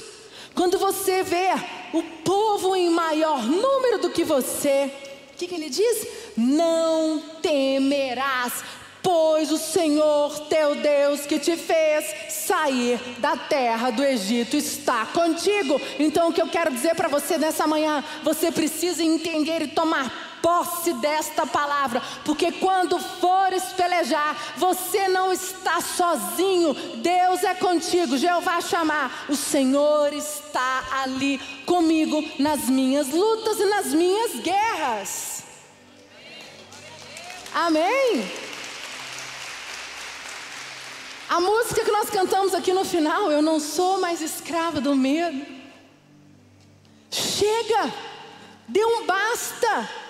quando 0.53 0.77
você 0.77 1.23
vê 1.23 1.49
o 1.93 2.03
povo 2.23 2.75
em 2.75 2.89
maior 2.89 3.43
número 3.43 3.97
do 3.97 4.09
que 4.09 4.23
você, 4.23 4.91
o 5.35 5.37
que, 5.37 5.47
que 5.47 5.55
ele 5.55 5.69
diz? 5.69 6.07
Não 6.37 7.21
temerás, 7.41 8.63
pois 9.03 9.51
o 9.51 9.57
Senhor 9.57 10.39
teu 10.47 10.75
Deus 10.75 11.25
que 11.25 11.37
te 11.37 11.57
fez 11.57 12.05
sair 12.29 12.97
da 13.17 13.35
terra 13.35 13.89
do 13.89 14.01
Egito 14.01 14.55
está 14.55 15.05
contigo. 15.07 15.79
Então, 15.99 16.29
o 16.29 16.33
que 16.33 16.41
eu 16.41 16.47
quero 16.47 16.71
dizer 16.71 16.95
para 16.95 17.09
você 17.09 17.37
nessa 17.37 17.67
manhã, 17.67 18.01
você 18.23 18.49
precisa 18.49 19.03
entender 19.03 19.61
e 19.61 19.67
tomar 19.67 20.34
posse 20.45 20.93
desta 20.93 21.47
palavra, 21.47 21.99
porque 22.23 22.51
quando 22.51 22.99
fores 22.99 23.63
pelejar, 23.73 24.37
você 24.57 25.07
não 25.07 25.33
está 25.33 25.81
sozinho, 25.81 26.71
Deus 26.97 27.43
é 27.43 27.55
contigo. 27.55 28.15
Jeová 28.15 28.61
chamar, 28.61 29.25
o 29.27 29.35
Senhor 29.35 30.13
está 30.13 30.85
ali 31.01 31.39
comigo 31.65 32.23
nas 32.37 32.69
minhas 32.69 33.09
lutas 33.09 33.59
e 33.59 33.65
nas 33.65 33.87
minhas 33.87 34.35
guerras. 34.35 35.43
Amém? 37.51 38.29
A 41.27 41.39
música 41.39 41.83
que 41.83 41.91
nós 41.91 42.11
cantamos 42.11 42.53
aqui 42.53 42.71
no 42.71 42.85
final, 42.85 43.31
eu 43.31 43.41
não 43.41 43.59
sou 43.59 43.99
mais 43.99 44.21
escrava 44.21 44.79
do 44.79 44.95
medo. 44.95 45.43
Chega, 47.09 47.91
dê 48.67 48.85
um 48.85 49.07
basta. 49.07 50.04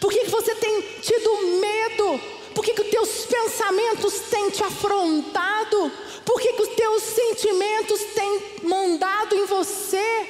Por 0.00 0.10
que, 0.10 0.24
que 0.24 0.30
você 0.30 0.54
tem 0.54 0.82
tido 1.00 1.30
medo? 1.60 2.20
Por 2.54 2.64
que, 2.64 2.72
que 2.72 2.82
os 2.82 2.88
teus 2.88 3.26
pensamentos 3.26 4.20
têm 4.30 4.50
te 4.50 4.64
afrontado? 4.64 5.92
Por 6.24 6.40
que, 6.40 6.52
que 6.54 6.62
os 6.62 6.68
teus 6.68 7.02
sentimentos 7.02 8.02
têm 8.14 8.42
mandado 8.62 9.34
em 9.36 9.44
você? 9.46 10.26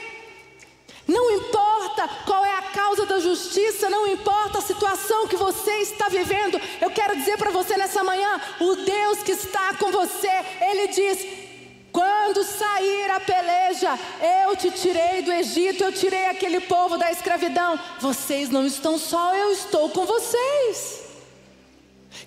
Não 1.06 1.30
importa 1.30 2.08
qual 2.24 2.44
é 2.44 2.58
a 2.58 2.62
causa 2.62 3.06
da 3.06 3.20
justiça, 3.20 3.88
não 3.88 4.06
importa 4.08 4.58
a 4.58 4.62
situação 4.62 5.28
que 5.28 5.36
você 5.36 5.70
está 5.78 6.08
vivendo, 6.08 6.60
eu 6.80 6.90
quero 6.90 7.16
dizer 7.16 7.38
para 7.38 7.50
você 7.50 7.76
nessa 7.76 8.02
manhã: 8.02 8.40
o 8.60 8.74
Deus 8.74 9.22
que 9.22 9.32
está 9.32 9.74
com 9.74 9.92
você, 9.92 10.32
Ele 10.60 10.88
diz: 10.88 11.18
quando 11.96 12.44
sair 12.44 13.10
a 13.10 13.18
peleja, 13.18 13.98
eu 14.44 14.54
te 14.54 14.70
tirei 14.70 15.22
do 15.22 15.32
Egito, 15.32 15.82
eu 15.82 15.90
tirei 15.90 16.26
aquele 16.26 16.60
povo 16.60 16.98
da 16.98 17.10
escravidão. 17.10 17.80
Vocês 17.98 18.50
não 18.50 18.66
estão 18.66 18.98
só, 18.98 19.34
eu 19.34 19.50
estou 19.50 19.88
com 19.88 20.04
vocês. 20.04 21.00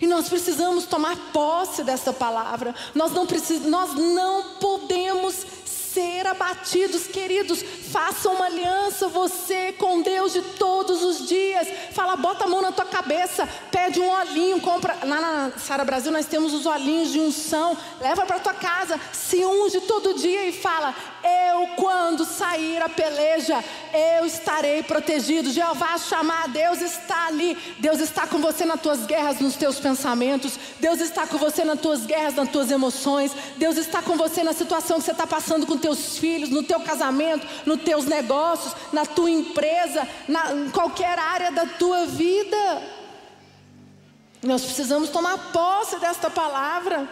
E 0.01 0.07
nós 0.07 0.27
precisamos 0.27 0.85
tomar 0.85 1.15
posse 1.31 1.83
dessa 1.83 2.11
palavra. 2.11 2.73
Nós 2.95 3.11
não 3.11 3.27
precisamos, 3.27 3.69
nós 3.69 3.93
não 3.93 4.55
podemos 4.55 5.45
ser 5.93 6.27
abatidos, 6.27 7.07
queridos. 7.07 7.61
Faça 7.61 8.29
uma 8.29 8.45
aliança 8.45 9.07
você 9.07 9.73
com 9.73 10.01
Deus 10.01 10.33
de 10.33 10.41
todos 10.41 11.03
os 11.03 11.27
dias. 11.27 11.67
Fala, 11.91 12.15
bota 12.15 12.45
a 12.45 12.47
mão 12.47 12.61
na 12.61 12.71
tua 12.71 12.85
cabeça, 12.85 13.47
pede 13.71 13.99
um 13.99 14.09
olhinho, 14.09 14.61
compra. 14.61 14.97
Lá 15.03 15.21
na 15.21 15.51
Sara 15.57 15.83
Brasil 15.83 16.11
nós 16.11 16.25
temos 16.25 16.53
os 16.53 16.65
olhinhos 16.65 17.11
de 17.11 17.19
unção. 17.19 17.77
Leva 17.99 18.25
para 18.25 18.39
tua 18.39 18.53
casa, 18.53 18.99
se 19.11 19.43
unge 19.45 19.81
todo 19.81 20.13
dia 20.13 20.45
e 20.45 20.51
fala: 20.51 20.93
Eu, 21.23 21.67
quando 21.75 22.25
sair 22.25 22.81
a 22.81 22.89
peleja, 22.89 23.63
eu 23.93 24.25
estarei 24.25 24.83
protegido. 24.83 25.51
Jeová 25.51 25.97
chamar, 25.97 26.47
Deus 26.49 26.81
está 26.81 27.27
ali. 27.27 27.57
Deus 27.79 27.99
está 27.99 28.27
com 28.27 28.39
você 28.39 28.65
nas 28.65 28.81
tuas 28.81 29.05
guerras, 29.05 29.39
nos 29.39 29.55
teus 29.55 29.79
pensamentos. 29.79 30.57
Deus 30.79 30.99
está 30.99 31.27
com 31.27 31.37
você 31.37 31.63
nas 31.63 31.79
tuas 31.79 32.05
guerras, 32.05 32.35
nas 32.35 32.49
tuas 32.49 32.71
emoções. 32.71 33.31
Deus 33.57 33.77
está 33.77 34.01
com 34.01 34.15
você 34.15 34.43
na 34.43 34.53
situação 34.53 34.97
que 34.97 35.05
você 35.05 35.11
está 35.11 35.27
passando 35.27 35.65
com 35.65 35.77
teus 35.77 36.17
filhos, 36.17 36.49
no 36.49 36.63
teu 36.63 36.79
casamento, 36.79 37.45
nos 37.65 37.81
teus 37.81 38.05
negócios, 38.05 38.73
na 38.91 39.05
tua 39.05 39.29
empresa, 39.29 40.07
na, 40.27 40.53
em 40.53 40.69
qualquer 40.69 41.17
área 41.19 41.51
da 41.51 41.65
tua 41.65 42.05
vida. 42.05 42.81
Nós 44.41 44.63
precisamos 44.63 45.09
tomar 45.09 45.51
posse 45.51 45.99
desta 45.99 46.29
palavra. 46.29 47.07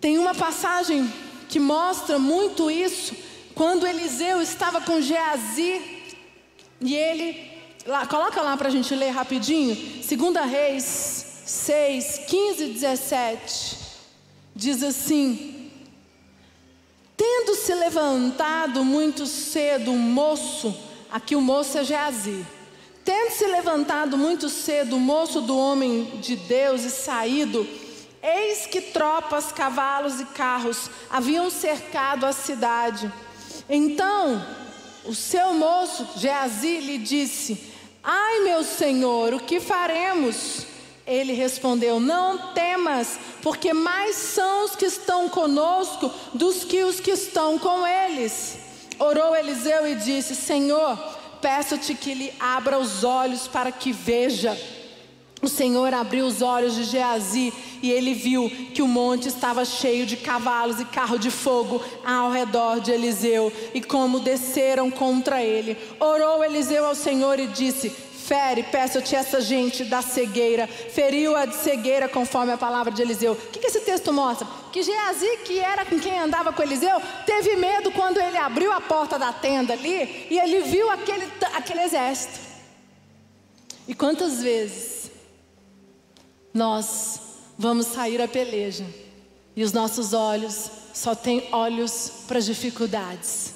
Tem 0.00 0.18
uma 0.18 0.34
passagem 0.34 1.08
que 1.52 1.60
mostra 1.60 2.18
muito 2.18 2.70
isso, 2.70 3.14
quando 3.54 3.86
Eliseu 3.86 4.40
estava 4.40 4.80
com 4.80 5.02
Geazi 5.02 5.82
e 6.80 6.96
ele, 6.96 7.46
lá, 7.84 8.06
coloca 8.06 8.40
lá 8.40 8.56
para 8.56 8.68
a 8.68 8.70
gente 8.70 8.94
ler 8.94 9.10
rapidinho, 9.10 9.74
2 9.74 10.50
Reis 10.50 11.42
6, 11.44 12.20
15 12.26 12.64
e 12.64 12.68
17, 12.72 13.78
diz 14.56 14.82
assim: 14.82 15.70
Tendo 17.14 17.54
se 17.54 17.74
levantado 17.74 18.82
muito 18.82 19.26
cedo 19.26 19.90
um 19.90 19.98
moço, 19.98 20.74
aqui 21.10 21.36
o 21.36 21.40
moço 21.42 21.76
é 21.76 21.84
Geazi. 21.84 22.46
Tendo 23.04 23.30
se 23.32 23.44
levantado 23.44 24.16
muito 24.16 24.48
cedo 24.48 24.96
o 24.96 25.00
moço 25.00 25.42
do 25.42 25.58
homem 25.58 26.18
de 26.22 26.34
Deus 26.34 26.82
e 26.84 26.90
saído, 26.90 27.68
eis 28.22 28.66
que 28.66 28.80
tropas, 28.80 29.50
cavalos 29.50 30.20
e 30.20 30.24
carros 30.26 30.88
haviam 31.10 31.50
cercado 31.50 32.24
a 32.24 32.32
cidade. 32.32 33.12
Então, 33.68 34.44
o 35.04 35.14
seu 35.14 35.52
moço, 35.54 36.08
Geazi, 36.16 36.78
lhe 36.78 36.98
disse: 36.98 37.72
Ai, 38.02 38.40
meu 38.40 38.62
senhor, 38.62 39.34
o 39.34 39.40
que 39.40 39.60
faremos? 39.60 40.66
Ele 41.06 41.32
respondeu: 41.32 41.98
Não 41.98 42.52
temas, 42.52 43.18
porque 43.42 43.72
mais 43.72 44.14
são 44.16 44.64
os 44.64 44.76
que 44.76 44.86
estão 44.86 45.28
conosco 45.28 46.10
dos 46.32 46.64
que 46.64 46.84
os 46.84 47.00
que 47.00 47.10
estão 47.10 47.58
com 47.58 47.86
eles. 47.86 48.56
Orou 48.98 49.34
Eliseu 49.34 49.88
e 49.88 49.96
disse: 49.96 50.34
Senhor, 50.36 50.96
peço-te 51.40 51.94
que 51.94 52.14
lhe 52.14 52.32
abra 52.38 52.78
os 52.78 53.02
olhos 53.02 53.48
para 53.48 53.72
que 53.72 53.92
veja. 53.92 54.56
O 55.42 55.48
Senhor 55.48 55.92
abriu 55.92 56.24
os 56.24 56.40
olhos 56.40 56.76
de 56.76 56.84
Geazi 56.84 57.52
e 57.82 57.90
ele 57.90 58.14
viu 58.14 58.48
que 58.72 58.80
o 58.80 58.86
monte 58.86 59.26
estava 59.26 59.64
cheio 59.64 60.06
de 60.06 60.16
cavalos 60.16 60.78
e 60.78 60.84
carro 60.84 61.18
de 61.18 61.32
fogo 61.32 61.82
ao 62.04 62.30
redor 62.30 62.78
de 62.78 62.92
Eliseu 62.92 63.52
e 63.74 63.82
como 63.82 64.20
desceram 64.20 64.88
contra 64.88 65.42
ele. 65.42 65.76
Orou 65.98 66.44
Eliseu 66.44 66.86
ao 66.86 66.94
Senhor 66.94 67.40
e 67.40 67.48
disse: 67.48 67.90
Fere, 67.90 68.62
peço-te 68.62 69.16
essa 69.16 69.40
gente 69.40 69.82
da 69.82 70.00
cegueira, 70.00 70.68
feriu-a 70.68 71.44
de 71.44 71.56
cegueira, 71.56 72.08
conforme 72.08 72.52
a 72.52 72.56
palavra 72.56 72.92
de 72.92 73.02
Eliseu. 73.02 73.32
O 73.32 73.36
que, 73.36 73.66
esse 73.66 73.80
texto 73.80 74.12
mostra? 74.12 74.46
Que 74.70 74.80
Geazi, 74.80 75.38
que 75.44 75.58
era 75.58 75.84
com 75.84 75.98
quem 75.98 76.20
andava 76.20 76.52
com 76.52 76.62
Eliseu, 76.62 77.02
teve 77.26 77.56
medo 77.56 77.90
quando 77.90 78.20
ele 78.20 78.36
abriu 78.36 78.70
a 78.70 78.80
porta 78.80 79.18
da 79.18 79.32
tenda 79.32 79.72
ali 79.72 80.28
e 80.30 80.38
ele 80.38 80.60
viu 80.60 80.88
aquele, 80.88 81.26
aquele 81.52 81.80
exército. 81.80 82.38
E 83.88 83.94
quantas 83.94 84.40
vezes 84.40 85.01
nós 86.52 87.20
vamos 87.58 87.86
sair 87.86 88.20
a 88.20 88.28
peleja 88.28 88.86
e 89.54 89.62
os 89.62 89.72
nossos 89.72 90.12
olhos 90.12 90.70
só 90.92 91.14
têm 91.14 91.48
olhos 91.52 92.24
para 92.26 92.38
as 92.38 92.46
dificuldades? 92.46 93.54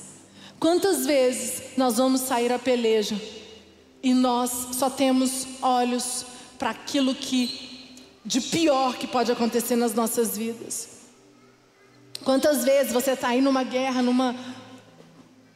Quantas 0.59 1.05
vezes 1.05 1.77
nós 1.77 1.97
vamos 1.99 2.23
sair 2.23 2.53
a 2.53 2.59
peleja 2.59 3.21
e 4.03 4.15
nós 4.15 4.69
só 4.73 4.89
temos 4.89 5.47
olhos 5.61 6.25
para 6.59 6.71
aquilo 6.71 7.15
que 7.15 7.67
de 8.27 8.41
pior 8.41 8.97
que 8.97 9.07
pode 9.07 9.31
acontecer 9.31 9.77
nas 9.77 9.95
nossas 9.95 10.37
vidas. 10.37 10.89
Quantas 12.25 12.65
vezes 12.65 12.93
você 12.93 13.13
está 13.13 13.29
aí 13.29 13.41
numa 13.41 13.63
guerra, 13.63 14.03
numa 14.03 14.35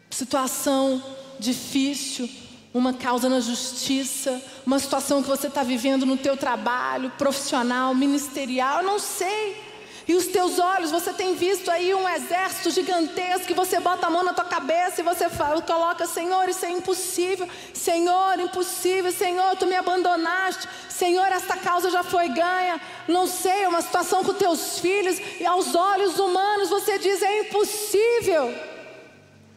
situação 0.08 1.02
difícil, 1.38 2.30
uma 2.72 2.92
causa 2.92 3.28
na 3.28 3.40
justiça, 3.40 4.40
uma 4.64 4.78
situação 4.78 5.22
que 5.22 5.28
você 5.28 5.48
está 5.48 5.62
vivendo 5.62 6.06
no 6.06 6.16
teu 6.16 6.36
trabalho, 6.36 7.10
profissional, 7.18 7.94
ministerial, 7.94 8.82
não 8.82 8.98
sei. 8.98 9.70
E 10.06 10.14
os 10.14 10.26
teus 10.26 10.58
olhos, 10.58 10.90
você 10.90 11.12
tem 11.12 11.36
visto 11.36 11.70
aí 11.70 11.94
um 11.94 12.08
exército 12.08 12.70
gigantesco 12.70 13.46
que 13.46 13.54
você 13.54 13.78
bota 13.78 14.06
a 14.06 14.10
mão 14.10 14.24
na 14.24 14.32
tua 14.32 14.44
cabeça 14.44 15.00
e 15.00 15.04
você 15.04 15.28
fala, 15.28 15.62
coloca, 15.62 16.04
Senhor, 16.06 16.48
isso 16.48 16.66
é 16.66 16.70
impossível. 16.70 17.48
Senhor, 17.72 18.40
impossível. 18.40 19.12
Senhor, 19.12 19.54
tu 19.56 19.66
me 19.66 19.76
abandonaste. 19.76 20.68
Senhor, 20.88 21.26
esta 21.26 21.56
causa 21.56 21.90
já 21.90 22.02
foi 22.02 22.28
ganha. 22.28 22.80
Não 23.06 23.26
sei, 23.26 23.62
é 23.62 23.68
uma 23.68 23.82
situação 23.82 24.24
com 24.24 24.32
teus 24.32 24.80
filhos 24.80 25.20
e 25.38 25.46
aos 25.46 25.76
olhos 25.76 26.18
humanos 26.18 26.70
você 26.70 26.98
diz 26.98 27.22
é 27.22 27.42
impossível. 27.42 28.52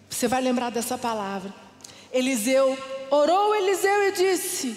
Você 0.08 0.28
vai 0.28 0.41
lembrar 0.41 0.69
dessa 0.69 0.99
palavra. 0.99 1.52
Eliseu 2.12 2.78
orou 3.15 3.56
Eliseu 3.56 4.08
e 4.08 4.12
disse: 4.12 4.76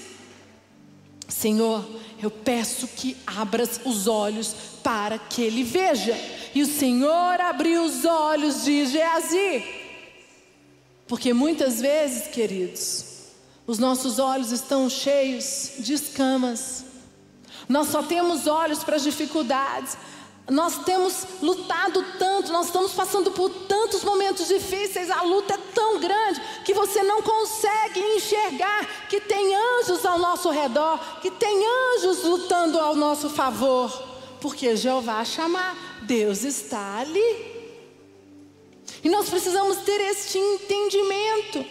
Senhor, 1.27 1.85
eu 2.23 2.31
peço 2.31 2.87
que 2.89 3.17
abras 3.27 3.81
os 3.85 4.07
olhos 4.07 4.55
para 4.83 5.19
que 5.19 5.43
ele 5.43 5.65
veja. 5.65 6.15
E 6.55 6.63
o 6.63 6.67
Senhor 6.67 7.41
abriu 7.41 7.85
os 7.85 8.05
olhos 8.05 8.65
de 8.65 8.87
Geazi. 8.87 9.65
Porque 11.07 11.33
muitas 11.33 11.81
vezes, 11.81 12.29
queridos, 12.29 13.05
Os 13.67 13.81
nossos 13.81 14.21
olhos 14.21 14.53
estão 14.53 14.89
cheios 14.89 15.73
de 15.81 15.95
escamas. 15.95 16.85
Nós 17.69 17.89
só 17.89 18.01
temos 18.01 18.47
olhos 18.47 18.85
para 18.85 18.95
as 18.95 19.03
dificuldades. 19.03 19.97
Nós 20.49 20.79
temos 20.85 21.27
lutado 21.43 22.05
tanto, 22.19 22.53
nós 22.53 22.67
estamos 22.67 22.93
passando 22.93 23.33
por 23.33 23.51
tantos 23.51 24.05
momentos 24.05 24.47
difíceis, 24.47 25.11
a 25.11 25.23
luta 25.23 25.55
é 25.55 25.59
tão 25.75 25.99
grande 25.99 26.41
que 26.65 26.73
você 26.73 27.03
não 27.03 27.21
consegue 27.21 27.99
enxergar 27.99 29.09
que 29.09 29.21
tem 29.21 29.57
anjos 29.57 30.07
ao 30.07 30.21
nosso 30.21 30.49
redor, 30.51 31.01
que 31.21 31.33
tem 31.33 31.65
anjos 31.97 32.23
lutando 32.23 32.79
ao 32.79 32.95
nosso 32.95 33.29
favor, 33.29 33.91
porque 34.41 34.77
Jeová 34.77 35.25
chamar, 35.25 35.77
Deus 36.03 36.45
está 36.45 36.99
ali. 36.99 37.57
E 39.03 39.09
nós 39.09 39.29
precisamos 39.29 39.79
ter 39.79 40.01
este 40.01 40.39
entendimento, 40.39 41.67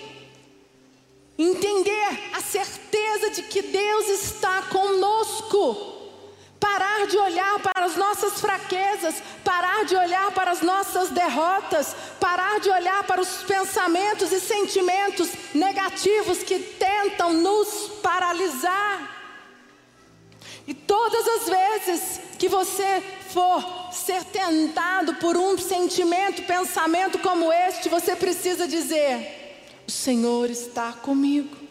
entender 1.38 2.29
a 2.33 2.41
certeza 2.41 3.29
de 3.29 3.43
que 3.43 3.61
Deus 3.61 4.09
está 4.09 4.63
conosco 4.63 5.94
parar 6.60 7.08
de 7.08 7.18
olhar 7.18 7.60
para 7.60 7.86
as 7.86 7.96
nossas 7.96 8.39
fraquezas, 8.39 9.15
parar 9.44 9.86
de 9.86 9.96
olhar 9.96 10.32
para 10.32 10.52
as 10.52 10.62
nossas 10.62 11.10
derrotas, 11.10 11.96
parar 12.20 12.60
de 12.60 12.70
olhar 12.70 13.04
para 13.04 13.22
os 13.22 13.44
pensamentos 13.44 14.32
e 14.32 14.39
sentimentos 14.39 15.30
negativos 15.54 16.39
que 16.39 16.60
tentam 16.60 17.34
nos 17.34 17.89
paralisar. 18.02 19.15
E 20.68 20.74
todas 20.74 21.28
as 21.28 21.50
vezes 21.50 22.20
que 22.39 22.48
você 22.48 23.04
for 23.30 23.94
ser 23.94 24.24
tentado 24.26 25.15
por 25.15 25.38
um 25.38 25.58
sentimento, 25.58 26.44
pensamento 26.44 27.20
como 27.20 27.52
este, 27.52 27.89
você 27.89 28.15
precisa 28.15 28.68
dizer: 28.68 29.62
O 29.88 29.91
Senhor 29.91 30.50
está 30.50 30.91
comigo. 30.94 31.64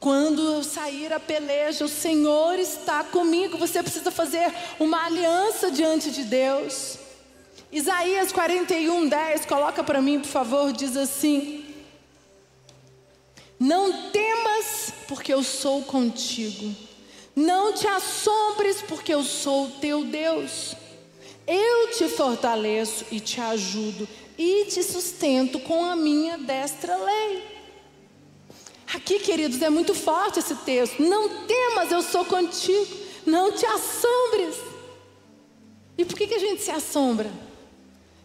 Quando 0.00 0.42
eu 0.54 0.62
sair 0.62 1.12
a 1.12 1.18
peleja, 1.18 1.84
o 1.84 1.88
Senhor 1.88 2.58
está 2.58 3.02
comigo. 3.02 3.58
Você 3.58 3.82
precisa 3.82 4.10
fazer 4.10 4.52
uma 4.78 5.06
aliança 5.06 5.70
diante 5.70 6.10
de 6.10 6.22
Deus. 6.24 6.98
Isaías 7.72 8.32
41, 8.32 9.08
10, 9.08 9.44
coloca 9.44 9.82
para 9.82 10.00
mim, 10.00 10.20
por 10.20 10.28
favor, 10.28 10.72
diz 10.72 10.96
assim: 10.96 11.64
Não 13.58 14.10
temas, 14.10 14.92
porque 15.08 15.34
eu 15.34 15.42
sou 15.42 15.82
contigo. 15.82 16.74
Não 17.34 17.72
te 17.72 17.86
assombres, 17.86 18.80
porque 18.82 19.12
eu 19.12 19.22
sou 19.22 19.68
teu 19.80 20.04
Deus. 20.04 20.74
Eu 21.46 21.90
te 21.90 22.08
fortaleço 22.08 23.04
e 23.10 23.20
te 23.20 23.40
ajudo, 23.40 24.08
e 24.36 24.66
te 24.66 24.82
sustento 24.82 25.58
com 25.60 25.84
a 25.84 25.96
minha 25.96 26.38
destra 26.38 26.96
lei. 26.96 27.57
Aqui, 28.94 29.18
queridos, 29.18 29.60
é 29.60 29.68
muito 29.68 29.94
forte 29.94 30.38
esse 30.38 30.54
texto. 30.56 31.02
Não 31.02 31.46
temas, 31.46 31.92
eu 31.92 32.02
sou 32.02 32.24
contigo. 32.24 32.86
Não 33.26 33.52
te 33.52 33.66
assombres. 33.66 34.56
E 35.96 36.04
por 36.04 36.16
que, 36.16 36.26
que 36.26 36.34
a 36.34 36.38
gente 36.38 36.62
se 36.62 36.70
assombra? 36.70 37.30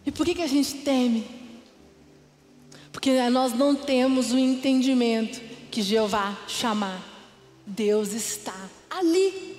E 0.06 0.10
por 0.10 0.24
que, 0.24 0.34
que 0.34 0.42
a 0.42 0.46
gente 0.46 0.76
teme? 0.76 1.26
Porque 2.92 3.28
nós 3.28 3.52
não 3.52 3.74
temos 3.74 4.32
o 4.32 4.38
entendimento 4.38 5.40
que 5.70 5.82
Jeová 5.82 6.36
chamar. 6.46 7.02
Deus 7.66 8.12
está 8.12 8.54
ali. 8.88 9.58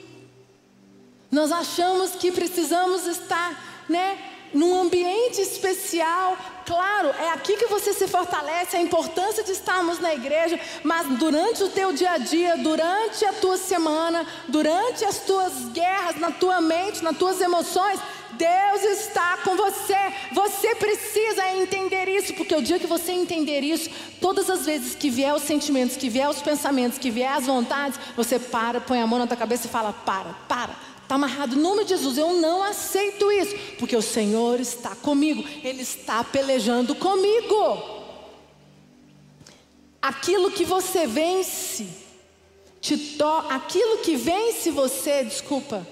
Nós 1.29 1.51
achamos 1.51 2.11
que 2.11 2.31
precisamos 2.31 3.05
estar, 3.05 3.85
né, 3.89 4.34
num 4.55 4.73
ambiente 4.73 5.41
especial. 5.41 6.37
Claro, 6.65 7.09
é 7.09 7.29
aqui 7.31 7.57
que 7.57 7.67
você 7.67 7.93
se 7.93 8.07
fortalece, 8.07 8.75
a 8.75 8.81
importância 8.81 9.43
de 9.43 9.51
estarmos 9.51 9.99
na 9.99 10.15
igreja, 10.15 10.59
mas 10.81 11.05
durante 11.19 11.61
o 11.61 11.69
teu 11.69 11.93
dia 11.93 12.11
a 12.11 12.17
dia, 12.17 12.57
durante 12.57 13.23
a 13.23 13.33
tua 13.33 13.57
semana, 13.57 14.25
durante 14.47 15.03
as 15.05 15.19
tuas 15.19 15.53
guerras, 15.73 16.15
na 16.15 16.31
tua 16.31 16.59
mente, 16.61 17.03
nas 17.03 17.17
tuas 17.17 17.39
emoções, 17.39 17.99
Deus 18.31 18.83
está 18.99 19.37
com 19.43 19.55
você. 19.55 19.97
Você 20.31 20.73
precisa 20.75 21.47
entender 21.53 22.07
isso, 22.07 22.33
porque 22.33 22.55
o 22.55 22.61
dia 22.61 22.79
que 22.79 22.87
você 22.87 23.11
entender 23.11 23.61
isso, 23.61 23.89
todas 24.19 24.49
as 24.49 24.65
vezes 24.65 24.95
que 24.95 25.09
vier 25.09 25.33
os 25.33 25.43
sentimentos, 25.43 25.97
que 25.97 26.09
vier 26.09 26.29
os 26.29 26.41
pensamentos, 26.41 26.97
que 26.97 27.11
vier 27.11 27.31
as 27.31 27.45
vontades, 27.45 27.99
você 28.15 28.39
para, 28.39 28.81
põe 28.81 29.01
a 29.01 29.07
mão 29.07 29.19
na 29.19 29.27
tua 29.27 29.37
cabeça 29.37 29.67
e 29.67 29.69
fala: 29.69 29.93
para, 29.93 30.33
para 30.47 30.94
Está 31.05 31.15
amarrado. 31.15 31.55
Em 31.55 31.59
nome 31.59 31.83
de 31.83 31.89
Jesus, 31.89 32.17
eu 32.17 32.33
não 32.33 32.63
aceito 32.63 33.31
isso. 33.31 33.55
Porque 33.77 33.95
o 33.95 34.01
Senhor 34.01 34.59
está 34.59 34.95
comigo. 34.95 35.47
Ele 35.63 35.83
está 35.83 36.23
pelejando 36.23 36.95
comigo. 36.95 37.93
Aquilo 40.01 40.49
que 40.49 40.65
você 40.65 41.05
vence, 41.05 41.87
te 42.81 42.97
to... 42.97 43.23
aquilo 43.49 43.99
que 43.99 44.15
vence 44.15 44.71
você, 44.71 45.23
desculpa, 45.23 45.85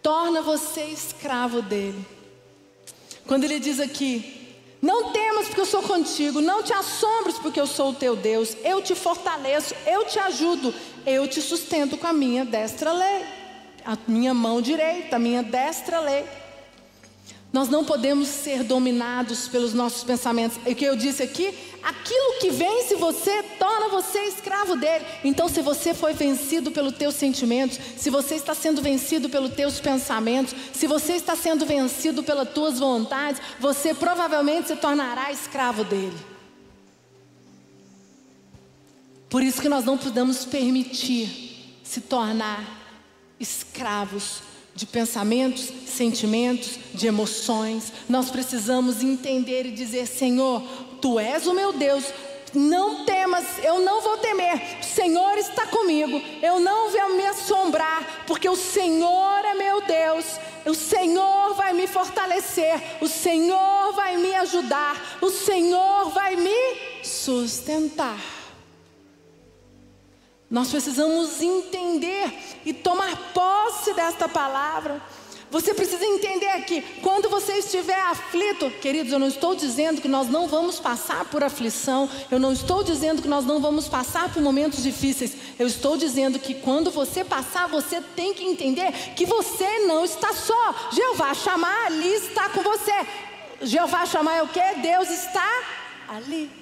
torna 0.00 0.40
você 0.40 0.84
escravo 0.84 1.60
dele. 1.60 2.06
Quando 3.26 3.42
ele 3.42 3.58
diz 3.58 3.80
aqui, 3.80 4.56
não 4.80 5.10
temas 5.12 5.46
porque 5.46 5.60
eu 5.60 5.66
sou 5.66 5.82
contigo, 5.82 6.40
não 6.40 6.62
te 6.62 6.72
assombres 6.72 7.38
porque 7.38 7.60
eu 7.60 7.66
sou 7.66 7.90
o 7.90 7.94
teu 7.94 8.16
Deus, 8.16 8.56
eu 8.64 8.82
te 8.82 8.94
fortaleço, 8.94 9.74
eu 9.86 10.04
te 10.04 10.18
ajudo, 10.18 10.74
eu 11.06 11.26
te 11.28 11.40
sustento 11.40 11.96
com 11.96 12.06
a 12.06 12.12
minha 12.12 12.44
destra 12.44 12.92
lei 12.92 13.41
a 13.84 13.96
minha 14.06 14.32
mão 14.32 14.60
direita, 14.60 15.16
a 15.16 15.18
minha 15.18 15.42
destra 15.42 16.00
lei. 16.00 16.24
Nós 17.52 17.68
não 17.68 17.84
podemos 17.84 18.28
ser 18.28 18.64
dominados 18.64 19.46
pelos 19.46 19.74
nossos 19.74 20.02
pensamentos. 20.02 20.58
E 20.66 20.72
o 20.72 20.74
que 20.74 20.86
eu 20.86 20.96
disse 20.96 21.22
aqui, 21.22 21.54
aquilo 21.82 22.40
que 22.40 22.48
vence 22.48 22.94
você 22.94 23.42
torna 23.58 23.88
você 23.90 24.20
escravo 24.20 24.74
dele. 24.74 25.04
Então, 25.22 25.50
se 25.50 25.60
você 25.60 25.92
foi 25.92 26.14
vencido 26.14 26.70
pelos 26.70 26.94
teus 26.94 27.14
sentimentos, 27.14 27.78
se 27.98 28.08
você 28.08 28.36
está 28.36 28.54
sendo 28.54 28.80
vencido 28.80 29.28
pelos 29.28 29.52
teus 29.52 29.78
pensamentos, 29.80 30.54
se 30.72 30.86
você 30.86 31.12
está 31.12 31.36
sendo 31.36 31.66
vencido 31.66 32.22
pelas 32.22 32.48
tuas 32.48 32.78
vontades, 32.78 33.42
você 33.60 33.92
provavelmente 33.92 34.68
se 34.68 34.76
tornará 34.76 35.30
escravo 35.30 35.84
dele. 35.84 36.16
Por 39.28 39.42
isso 39.42 39.60
que 39.60 39.68
nós 39.68 39.84
não 39.84 39.98
podemos 39.98 40.46
permitir 40.46 41.80
se 41.82 42.00
tornar 42.00 42.81
escravos 43.42 44.40
de 44.74 44.86
pensamentos, 44.86 45.70
sentimentos, 45.86 46.78
de 46.94 47.06
emoções. 47.06 47.92
Nós 48.08 48.30
precisamos 48.30 49.02
entender 49.02 49.66
e 49.66 49.70
dizer: 49.70 50.06
Senhor, 50.06 50.62
tu 51.00 51.18
és 51.18 51.46
o 51.46 51.52
meu 51.52 51.72
Deus. 51.72 52.04
Não 52.54 53.06
temas, 53.06 53.44
eu 53.62 53.80
não 53.80 54.02
vou 54.02 54.18
temer. 54.18 54.78
O 54.80 54.84
Senhor 54.84 55.38
está 55.38 55.66
comigo. 55.66 56.20
Eu 56.42 56.60
não 56.60 56.90
vou 56.90 57.16
me 57.16 57.26
assombrar, 57.26 58.24
porque 58.26 58.48
o 58.48 58.56
Senhor 58.56 59.44
é 59.44 59.54
meu 59.54 59.80
Deus. 59.80 60.24
O 60.66 60.74
Senhor 60.74 61.54
vai 61.54 61.72
me 61.72 61.86
fortalecer. 61.86 62.80
O 63.00 63.08
Senhor 63.08 63.92
vai 63.94 64.16
me 64.18 64.34
ajudar. 64.34 65.18
O 65.20 65.30
Senhor 65.30 66.10
vai 66.10 66.36
me 66.36 67.02
sustentar. 67.02 68.41
Nós 70.52 70.68
precisamos 70.68 71.40
entender 71.40 72.30
e 72.66 72.74
tomar 72.74 73.32
posse 73.32 73.94
desta 73.94 74.28
palavra. 74.28 75.00
Você 75.50 75.72
precisa 75.72 76.04
entender 76.04 76.62
que 76.66 76.82
quando 77.00 77.30
você 77.30 77.54
estiver 77.54 77.98
aflito, 78.02 78.70
queridos, 78.72 79.10
eu 79.12 79.18
não 79.18 79.28
estou 79.28 79.54
dizendo 79.54 80.02
que 80.02 80.08
nós 80.08 80.28
não 80.28 80.46
vamos 80.46 80.78
passar 80.78 81.24
por 81.24 81.42
aflição, 81.42 82.06
eu 82.30 82.38
não 82.38 82.52
estou 82.52 82.84
dizendo 82.84 83.22
que 83.22 83.28
nós 83.28 83.46
não 83.46 83.60
vamos 83.60 83.88
passar 83.88 84.30
por 84.30 84.42
momentos 84.42 84.82
difíceis, 84.82 85.34
eu 85.58 85.66
estou 85.66 85.96
dizendo 85.96 86.38
que 86.38 86.52
quando 86.52 86.90
você 86.90 87.24
passar, 87.24 87.66
você 87.66 88.02
tem 88.14 88.34
que 88.34 88.44
entender 88.44 88.92
que 89.16 89.24
você 89.24 89.78
não 89.86 90.04
está 90.04 90.34
só. 90.34 90.90
Jeová 90.92 91.32
chamar 91.32 91.86
ali 91.86 92.12
está 92.12 92.50
com 92.50 92.62
você. 92.62 93.06
Jeová 93.62 94.04
chamar 94.04 94.36
é 94.36 94.42
o 94.42 94.48
que? 94.48 94.74
Deus 94.82 95.08
está 95.08 95.48
ali. 96.08 96.61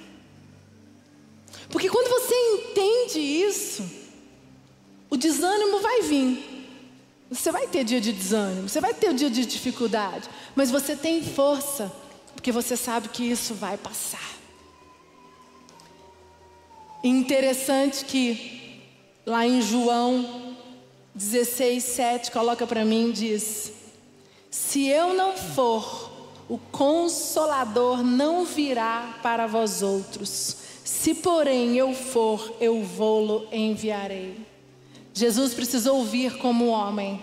Porque 1.71 1.89
quando 1.89 2.09
você 2.09 2.35
entende 2.35 3.21
isso, 3.21 3.89
o 5.09 5.17
desânimo 5.17 5.81
vai 5.81 6.03
vir. 6.03 6.51
Você 7.31 7.53
vai 7.53 7.69
ter 7.69 7.85
dia 7.85 8.01
de 8.01 8.13
desânimo, 8.13 8.69
você 8.69 8.81
vai 8.81 8.93
ter 8.93 9.15
dia 9.15 9.31
de 9.31 9.47
dificuldade, 9.47 10.29
mas 10.57 10.69
você 10.69 10.97
tem 10.97 11.23
força, 11.23 11.91
porque 12.35 12.51
você 12.51 12.77
sabe 12.77 13.09
que 13.09 13.23
isso 13.23 13.55
vai 13.55 13.77
passar. 13.77 14.37
Interessante 17.05 18.05
que 18.05 18.83
lá 19.25 19.47
em 19.47 19.63
João 19.63 20.57
16, 21.15 21.83
7, 21.83 22.31
coloca 22.33 22.67
para 22.67 22.85
mim, 22.85 23.13
diz: 23.13 23.73
Se 24.51 24.89
eu 24.89 25.15
não 25.15 25.37
for, 25.37 26.11
o 26.49 26.59
consolador 26.59 28.03
não 28.03 28.45
virá 28.45 29.19
para 29.23 29.47
vós 29.47 29.83
outros. 29.83 30.57
Se 30.91 31.15
porém 31.15 31.77
eu 31.77 31.95
for, 31.95 32.57
eu 32.61 32.83
vou-lo 32.83 33.47
enviarei. 33.53 34.37
Jesus 35.15 35.55
precisou 35.55 36.05
vir 36.05 36.37
como 36.39 36.67
homem, 36.67 37.23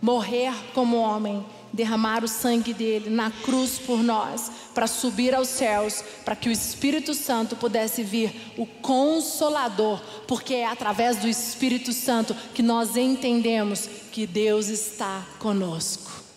morrer 0.00 0.52
como 0.74 0.98
homem 0.98 1.44
derramar 1.72 2.22
o 2.22 2.28
sangue 2.28 2.74
dele 2.74 3.08
na 3.08 3.30
cruz 3.30 3.78
por 3.78 4.02
nós, 4.02 4.52
para 4.74 4.86
subir 4.86 5.34
aos 5.34 5.48
céus, 5.48 6.04
para 6.22 6.36
que 6.36 6.50
o 6.50 6.52
Espírito 6.52 7.14
Santo 7.14 7.56
pudesse 7.56 8.02
vir, 8.04 8.52
o 8.58 8.66
Consolador, 8.66 10.00
porque 10.26 10.54
é 10.54 10.66
através 10.66 11.16
do 11.16 11.26
Espírito 11.26 11.94
Santo 11.94 12.36
que 12.54 12.62
nós 12.62 12.94
entendemos 12.94 13.88
que 14.12 14.26
Deus 14.26 14.68
está 14.68 15.26
conosco. 15.38 16.27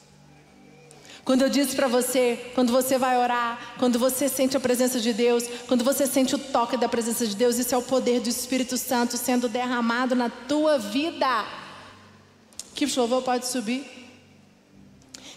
Quando 1.24 1.44
eu 1.44 1.50
disse 1.50 1.76
para 1.76 1.88
você, 1.88 2.52
quando 2.56 2.72
você 2.72 2.98
vai 2.98 3.18
orar, 3.18 3.76
quando 3.78 4.00
você 4.00 4.28
sente 4.28 4.58
a 4.58 4.60
presença 4.60 5.00
de 5.00 5.14
Deus, 5.14 5.44
quando 5.68 5.84
você 5.84 6.08
sente 6.08 6.34
o 6.34 6.40
toque 6.40 6.76
da 6.78 6.90
presença 6.90 7.28
de 7.28 7.36
Deus, 7.36 7.58
isso 7.58 7.76
é 7.76 7.78
o 7.78 7.82
poder 7.82 8.20
do 8.20 8.30
Espírito 8.30 8.76
Santo 8.78 9.18
sendo 9.18 9.48
derramado 9.48 10.16
na 10.16 10.30
tua 10.30 10.80
vida. 10.80 11.46
Que 12.74 12.86
louvor 12.98 13.22
pode 13.22 13.46
subir. 13.46 13.86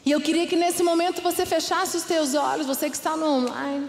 E 0.07 0.11
eu 0.11 0.21
queria 0.21 0.47
que 0.47 0.57
nesse 0.57 0.83
momento 0.83 1.23
você 1.23 1.45
fechasse 1.45 1.97
os 1.97 2.05
teus 2.05 2.35
olhos, 2.35 2.67
você 2.67 2.89
que 2.89 2.97
está 2.97 3.17
no 3.17 3.27
online. 3.27 3.89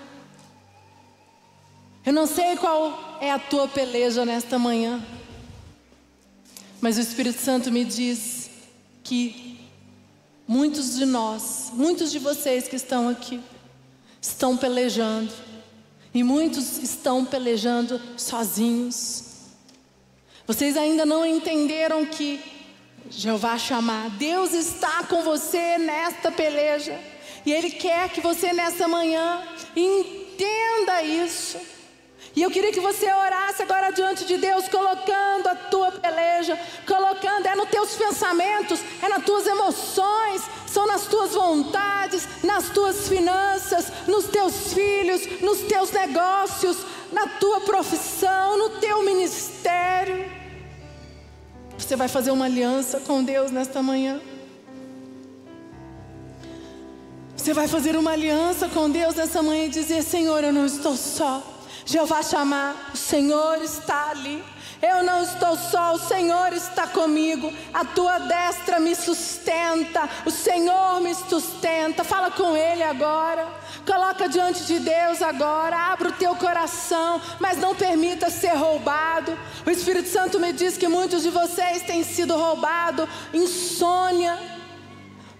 Eu 2.05 2.13
não 2.13 2.27
sei 2.27 2.55
qual 2.57 3.17
é 3.19 3.31
a 3.31 3.39
tua 3.39 3.67
peleja 3.67 4.25
nesta 4.25 4.59
manhã, 4.59 5.03
mas 6.79 6.97
o 6.97 7.01
Espírito 7.01 7.39
Santo 7.39 7.71
me 7.71 7.83
diz 7.83 8.49
que 9.03 9.54
muitos 10.47 10.95
de 10.95 11.05
nós, 11.05 11.71
muitos 11.73 12.11
de 12.11 12.19
vocês 12.19 12.67
que 12.67 12.75
estão 12.75 13.09
aqui, 13.09 13.41
estão 14.21 14.55
pelejando, 14.57 15.31
e 16.13 16.23
muitos 16.23 16.77
estão 16.77 17.25
pelejando 17.25 18.01
sozinhos. 18.15 19.23
Vocês 20.47 20.77
ainda 20.77 21.05
não 21.05 21.25
entenderam 21.25 22.05
que 22.05 22.39
Jeová 23.09 23.57
chamar. 23.57 24.09
Deus 24.11 24.53
está 24.53 25.03
com 25.03 25.23
você 25.23 25.77
nesta 25.77 26.31
peleja. 26.31 26.99
E 27.45 27.51
Ele 27.51 27.69
quer 27.69 28.09
que 28.09 28.21
você 28.21 28.53
nessa 28.53 28.87
manhã 28.87 29.43
entenda 29.75 31.03
isso. 31.03 31.57
E 32.35 32.41
eu 32.41 32.51
queria 32.51 32.71
que 32.71 32.81
você 32.81 33.09
orasse 33.11 33.61
agora 33.63 33.91
diante 33.91 34.25
de 34.25 34.35
Deus, 34.35 34.67
colocando 34.67 35.47
a 35.47 35.55
tua 35.55 35.89
peleja, 35.91 36.59
colocando, 36.85 37.45
é 37.45 37.55
nos 37.55 37.69
teus 37.69 37.95
pensamentos, 37.95 38.81
é 39.01 39.07
nas 39.07 39.23
tuas 39.23 39.47
emoções, 39.47 40.41
são 40.67 40.85
nas 40.85 41.05
tuas 41.05 41.33
vontades, 41.33 42.27
nas 42.43 42.69
tuas 42.69 43.07
finanças, 43.07 43.89
nos 44.05 44.25
teus 44.25 44.73
filhos, 44.73 45.41
nos 45.41 45.59
teus 45.59 45.91
negócios, 45.91 46.77
na 47.13 47.25
tua 47.25 47.61
profissão, 47.61 48.57
no 48.57 48.69
teu 48.81 49.01
ministério. 49.03 50.29
Você 51.77 51.95
vai 51.95 52.09
fazer 52.09 52.31
uma 52.31 52.45
aliança 52.45 52.99
com 52.99 53.23
Deus 53.23 53.49
nesta 53.49 53.81
manhã. 53.81 54.19
Você 57.37 57.53
vai 57.53 57.67
fazer 57.69 57.95
uma 57.95 58.11
aliança 58.11 58.67
com 58.67 58.89
Deus 58.89 59.15
nessa 59.15 59.41
manhã 59.41 59.65
e 59.65 59.69
dizer: 59.69 60.03
Senhor, 60.03 60.43
eu 60.43 60.51
não 60.51 60.65
estou 60.65 60.97
só. 60.97 61.54
Jeová 61.85 62.23
chamar, 62.23 62.91
o 62.93 62.97
Senhor 62.97 63.61
está 63.61 64.09
ali. 64.09 64.43
Eu 64.81 65.03
não 65.03 65.23
estou 65.23 65.55
só, 65.55 65.93
o 65.93 65.99
Senhor 65.99 66.51
está 66.51 66.87
comigo. 66.87 67.51
A 67.73 67.85
tua 67.85 68.19
destra 68.19 68.79
me 68.79 68.95
sustenta, 68.95 70.09
o 70.25 70.31
Senhor 70.31 70.99
me 70.99 71.13
sustenta. 71.13 72.03
Fala 72.03 72.31
com 72.31 72.55
Ele 72.57 72.83
agora. 72.83 73.47
Coloca 73.85 74.27
diante 74.27 74.65
de 74.65 74.79
Deus 74.79 75.21
agora, 75.21 75.77
abre 75.91 76.07
o 76.07 76.13
teu 76.13 76.35
coração, 76.35 77.21
mas 77.39 77.57
não 77.57 77.75
permita 77.75 78.31
ser 78.31 78.55
roubado. 78.55 79.37
O 79.65 79.69
Espírito 79.69 80.09
Santo 80.09 80.39
me 80.39 80.51
diz 80.51 80.77
que 80.77 80.87
muitos 80.87 81.21
de 81.21 81.29
vocês 81.29 81.83
têm 81.83 82.03
sido 82.03 82.35
roubados, 82.35 83.07
insônia, 83.31 84.37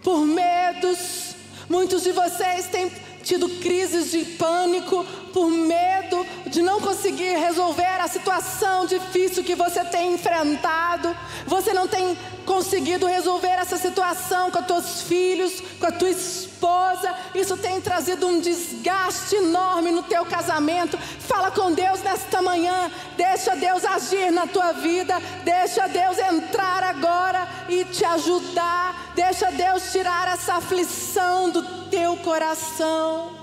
por 0.03 0.19
medos. 0.19 1.35
Muitos 1.67 2.03
de 2.03 2.11
vocês 2.11 2.67
têm 2.67 2.91
tido 3.23 3.49
crises 3.59 4.11
de 4.11 4.23
pânico 4.23 5.03
por 5.33 5.49
conseguir 6.95 7.35
resolver 7.35 7.99
a 7.99 8.07
situação 8.07 8.85
difícil 8.85 9.43
que 9.43 9.53
você 9.53 9.83
tem 9.83 10.13
enfrentado. 10.13 11.15
Você 11.45 11.73
não 11.73 11.87
tem 11.87 12.17
conseguido 12.45 13.05
resolver 13.05 13.49
essa 13.49 13.77
situação 13.77 14.49
com 14.49 14.59
os 14.59 14.65
teus 14.65 15.01
filhos, 15.01 15.61
com 15.77 15.87
a 15.87 15.91
tua 15.91 16.09
esposa. 16.09 17.13
Isso 17.33 17.57
tem 17.57 17.81
trazido 17.81 18.27
um 18.27 18.39
desgaste 18.39 19.35
enorme 19.35 19.91
no 19.91 20.03
teu 20.03 20.25
casamento. 20.25 20.97
Fala 20.97 21.51
com 21.51 21.73
Deus 21.73 22.01
nesta 22.01 22.41
manhã. 22.41 22.89
Deixa 23.17 23.55
Deus 23.57 23.83
agir 23.83 24.31
na 24.31 24.47
tua 24.47 24.71
vida. 24.71 25.21
Deixa 25.43 25.87
Deus 25.87 26.17
entrar 26.17 26.81
agora 26.81 27.45
e 27.67 27.83
te 27.83 28.05
ajudar. 28.05 29.11
Deixa 29.15 29.51
Deus 29.51 29.91
tirar 29.91 30.29
essa 30.29 30.55
aflição 30.55 31.49
do 31.49 31.61
teu 31.89 32.15
coração. 32.17 33.34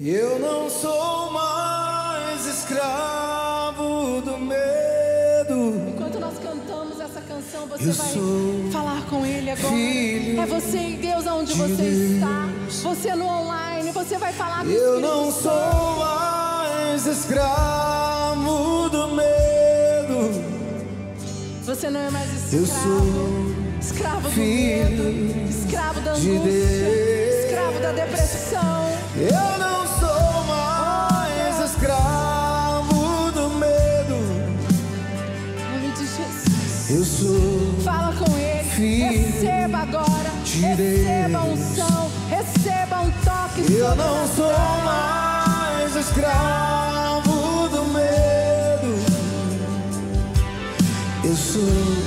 Eu 0.00 0.38
não 0.38 0.68
sou 0.70 1.30
mais 1.30 2.46
escravo 2.46 4.20
do 4.22 4.38
medo. 4.38 5.90
Enquanto 5.94 6.18
nós 6.18 6.38
cantamos 6.38 6.98
essa 6.98 7.20
canção, 7.20 7.66
você 7.66 7.88
Eu 7.88 7.92
vai 7.92 8.72
falar 8.72 9.02
com 9.08 9.24
Ele 9.24 9.50
agora. 9.50 9.74
É 9.74 10.46
você 10.46 10.78
e 10.78 10.96
Deus 10.96 11.26
aonde 11.26 11.54
você 11.54 11.82
Deus. 11.82 12.10
está. 12.14 12.48
Você 12.88 13.14
no 13.14 13.26
online, 13.26 13.92
você 13.92 14.16
vai 14.18 14.32
falar 14.32 14.64
com 14.64 14.70
Eu 14.70 15.00
não 15.00 15.30
sou 15.30 15.96
mais 15.98 17.06
escravo 17.06 18.88
do 18.88 19.08
medo. 19.08 20.42
Você 21.64 21.90
não 21.90 22.00
é 22.00 22.10
mais 22.10 22.28
escravo. 22.32 22.56
Eu 22.56 22.66
sou 22.66 23.80
escravo 23.80 24.28
do 24.30 24.36
medo, 24.36 25.48
escravo 25.48 26.00
da 26.00 26.12
angústia, 26.12 26.40
de 26.40 27.44
escravo 27.46 27.78
da 27.80 27.92
depressão. 27.92 28.81
Eu 29.22 29.58
não 29.58 29.86
sou 30.00 30.44
mais 30.46 31.70
escravo 31.70 33.30
do 33.30 33.50
medo. 33.50 34.16
Nome 35.60 35.92
de 35.92 36.06
Jesus. 36.06 36.90
Eu 36.90 37.04
sou. 37.04 37.80
Fala 37.84 38.12
com 38.16 38.36
ele. 38.36 38.68
Filho 38.70 39.10
receba 39.12 39.78
agora. 39.78 40.30
De 40.44 40.58
receba 40.58 41.38
a 41.38 41.44
unção. 41.44 42.10
Receba 42.28 43.00
um 43.02 43.10
toque. 43.24 43.72
Eu 43.72 43.94
não 43.94 44.26
sou 44.26 44.52
mais 44.84 45.94
escravo 45.94 47.68
do 47.68 47.84
medo. 47.84 48.92
Eu 51.24 51.36
sou 51.36 52.01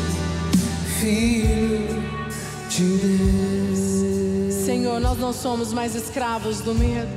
não 5.26 5.34
somos 5.34 5.74
mais 5.74 5.96
escravos 5.96 6.62
do 6.62 6.76
medo. 6.76 7.10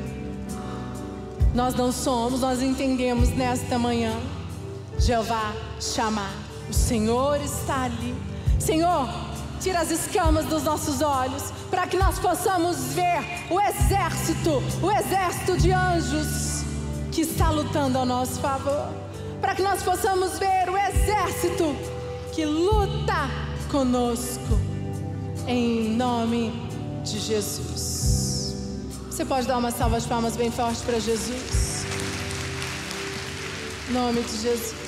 Nós 1.54 1.74
não 1.74 1.92
somos, 1.92 2.40
nós 2.40 2.62
entendemos 2.62 3.28
nesta 3.36 3.78
manhã. 3.78 4.18
Jeová 4.98 5.52
chamar. 5.78 6.32
O 6.70 6.72
Senhor 6.72 7.38
está 7.42 7.82
ali. 7.82 8.14
Senhor, 8.58 9.06
tira 9.60 9.80
as 9.80 9.90
escamas 9.90 10.46
dos 10.46 10.62
nossos 10.62 11.02
olhos, 11.02 11.52
para 11.68 11.86
que 11.86 11.98
nós 11.98 12.18
possamos 12.18 12.94
ver 12.94 13.22
o 13.50 13.60
exército, 13.60 14.62
o 14.82 14.90
exército 14.90 15.58
de 15.58 15.70
anjos 15.70 16.64
que 17.12 17.20
está 17.20 17.50
lutando 17.50 17.98
ao 17.98 18.06
nosso 18.06 18.40
favor. 18.40 18.88
Para 19.38 19.54
que 19.54 19.60
nós 19.60 19.82
possamos 19.82 20.38
ver 20.38 20.70
o 20.70 20.78
exército 20.78 21.76
que 22.32 22.46
luta 22.46 23.28
conosco, 23.70 24.58
em 25.46 25.90
nome 25.90 26.67
de 27.04 27.18
Jesus. 27.18 28.54
Você 29.10 29.24
pode 29.24 29.46
dar 29.46 29.58
uma 29.58 29.70
salva 29.70 30.00
de 30.00 30.06
palmas 30.06 30.36
bem 30.36 30.50
forte 30.50 30.82
para 30.82 30.98
Jesus? 30.98 31.84
Nome 33.90 34.22
de 34.22 34.36
Jesus. 34.36 34.87